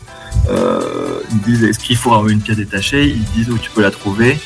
ils 0.49 1.41
te 1.41 1.45
disent 1.45 1.65
est-ce 1.65 1.79
qu'il 1.79 1.97
faut 1.97 2.13
avoir 2.13 2.29
une 2.29 2.41
pièce 2.41 2.57
détachée? 2.57 3.07
Ils 3.07 3.25
te 3.25 3.33
disent 3.33 3.51
où 3.51 3.59
tu 3.59 3.71
peux 3.71 3.83
la 3.83 3.91
trouver 3.91 4.39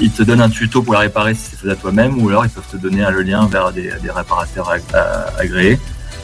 ils 0.00 0.10
te 0.10 0.22
donnent 0.22 0.40
un 0.40 0.48
tuto 0.50 0.82
pour 0.82 0.94
la 0.94 1.00
réparer 1.00 1.34
si 1.34 1.42
c'est 1.50 1.58
fait 1.58 1.70
à 1.70 1.76
toi-même 1.76 2.20
ou 2.22 2.28
alors 2.28 2.44
ils 2.44 2.50
peuvent 2.50 2.64
te 2.70 2.76
donner 2.76 3.04
le 3.10 3.22
lien 3.22 3.46
vers 3.46 3.72
des, 3.72 3.90
des 4.02 4.10
réparateurs 4.10 4.70
ag- 4.70 4.82
euh, 4.94 5.24
agréés 5.38 5.78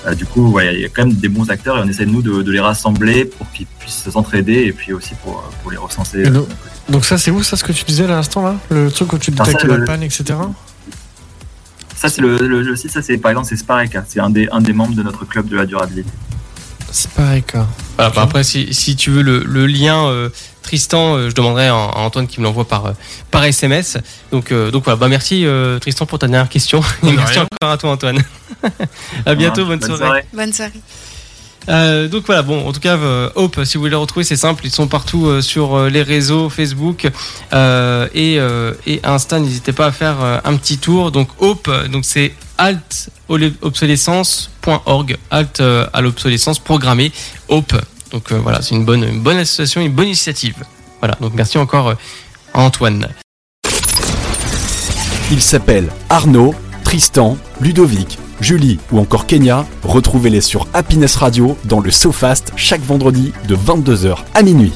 Euh, 0.07 0.15
du 0.15 0.25
coup 0.25 0.49
ouais, 0.53 0.75
il 0.77 0.81
y 0.81 0.85
a 0.87 0.89
quand 0.89 1.05
même 1.05 1.13
des 1.15 1.29
bons 1.29 1.51
acteurs 1.51 1.77
et 1.77 1.83
on 1.85 1.89
essaie 1.89 2.07
nous 2.07 2.23
de, 2.23 2.41
de 2.41 2.51
les 2.53 2.61
rassembler 2.61 3.27
pour 3.27 3.47
qu'ils 3.53 3.67
puissent 3.67 4.09
s'entraider 4.09 4.59
et 4.69 4.73
puis 4.73 4.95
aussi 4.95 5.15
pour, 5.23 5.43
pour 5.63 5.71
les 5.71 5.77
recenser 5.77 6.23
donc- 6.23 6.49
Donc, 6.89 7.05
ça, 7.05 7.19
c'est 7.19 7.31
où 7.31 7.43
ça 7.43 7.55
ce 7.57 7.65
que 7.65 7.73
tu 7.73 7.85
disais 7.85 8.05
à 8.05 8.09
l'instant 8.09 8.43
là? 8.43 8.55
Le 8.71 8.91
truc 8.91 9.13
où 9.13 9.19
tu 9.19 9.31
détectes 9.31 9.63
le- 9.65 9.77
la 9.77 9.85
panne, 9.85 10.03
etc. 10.03 10.25
Ça, 11.95 12.09
c'est 12.09 12.23
le, 12.23 12.39
le, 12.39 12.63
le 12.63 12.77
site, 12.77 12.91
ça, 12.93 13.03
c'est 13.03 13.19
par 13.19 13.31
exemple, 13.31 13.49
c'est 13.49 13.57
Spareka. 13.57 14.05
C'est 14.09 14.21
un 14.21 14.31
des, 14.31 14.49
un 14.51 14.61
des 14.63 14.73
membres 14.73 14.95
de 14.95 15.03
notre 15.03 15.25
club 15.27 15.49
de 15.49 15.57
la 15.57 15.67
durabilité. 15.67 16.09
Spareka. 16.93 17.67
Voilà, 17.97 18.11
bah 18.11 18.23
après, 18.23 18.45
si, 18.45 18.73
si 18.75 18.97
tu 18.97 19.11
veux 19.11 19.23
le, 19.23 19.43
le 19.45 19.67
lien, 19.67 20.07
euh, 20.07 20.29
Tristan, 20.63 21.17
euh, 21.17 21.31
je 21.31 21.35
demanderai 21.35 21.69
à, 21.69 21.75
à 21.75 21.99
Antoine 22.01 22.27
qui 22.27 22.41
me 22.41 22.45
l'envoie 22.45 22.67
par, 22.67 22.87
euh, 22.87 22.93
par 23.31 23.45
SMS. 23.45 23.99
Donc, 24.31 24.53
euh, 24.53 24.71
donc 24.71 24.85
voilà, 24.85 24.97
bah 24.97 25.09
merci 25.09 25.45
euh, 25.47 25.79
Tristan 25.79 26.07
pour 26.07 26.19
ta 26.19 26.29
dernière 26.29 26.49
question. 26.49 26.81
Et 27.03 27.13
merci 27.13 27.35
rien. 27.35 27.47
encore 27.61 27.73
à 27.73 27.77
toi 27.79 27.91
Antoine. 27.91 28.23
à 29.27 29.35
bientôt, 29.35 29.67
bonne, 29.67 29.83
soirée. 29.83 30.25
Bonne 30.33 30.53
soirée. 30.53 30.73
Euh, 31.69 32.09
donc 32.09 32.25
voilà, 32.27 32.43
bon, 32.43 32.67
en 32.67 32.73
tout 32.73 32.81
cas, 32.81 32.97
euh, 32.97 33.31
Hope, 33.35 33.61
si 33.65 33.75
vous 33.75 33.81
voulez 33.83 33.91
les 33.91 33.97
retrouver, 33.97 34.25
c'est 34.25 34.37
simple, 34.37 34.65
ils 34.65 34.71
sont 34.71 34.89
partout 34.89 35.27
euh, 35.27 35.43
sur 35.43 35.75
euh, 35.77 35.89
les 35.91 36.03
réseaux, 36.03 36.49
Facebook 36.49 37.09
euh, 37.53 38.09
et, 38.15 38.39
euh, 38.39 38.73
et 38.87 39.01
Insta. 39.05 39.39
N'hésitez 39.41 39.73
pas 39.73 39.87
à 39.87 39.93
faire 39.93 40.23
euh, 40.23 40.39
un 40.45 40.57
petit 40.57 40.79
tour. 40.79 41.13
Donc 41.13 41.29
Hope, 41.39 41.71
donc 41.91 42.05
c'est 42.05 42.33
altobsolescence.org, 42.61 45.17
alt 45.31 45.61
euh, 45.61 45.87
à 45.93 46.01
l'obsolescence 46.03 46.59
programmée, 46.59 47.13
Hope. 47.49 47.75
Donc 48.13 48.33
euh, 48.33 48.39
voilà, 48.39 48.61
c'est 48.63 48.75
une 48.75 48.85
bonne, 48.85 49.05
association, 49.39 49.81
une 49.81 49.93
bonne 49.93 50.09
initiative. 50.09 50.57
Voilà, 51.01 51.17
donc 51.21 51.33
merci 51.35 51.57
encore 51.59 51.89
euh, 51.89 51.95
à 52.53 52.61
Antoine. 52.61 53.09
Ils 55.33 55.41
s'appellent 55.41 55.91
Arnaud, 56.09 56.55
Tristan, 56.85 57.39
Ludovic, 57.61 58.19
Julie 58.41 58.79
ou 58.93 58.99
encore 58.99 59.27
Kenya. 59.27 59.65
Retrouvez-les 59.83 60.43
sur 60.43 60.69
Happiness 60.75 61.17
Radio 61.17 61.57
dans 61.65 61.81
le 61.81 61.91
SoFast 61.91 62.53
chaque 62.57 62.83
vendredi 62.83 63.33
de 63.49 63.57
22h 63.57 64.19
à 64.35 64.43
minuit. 64.43 64.73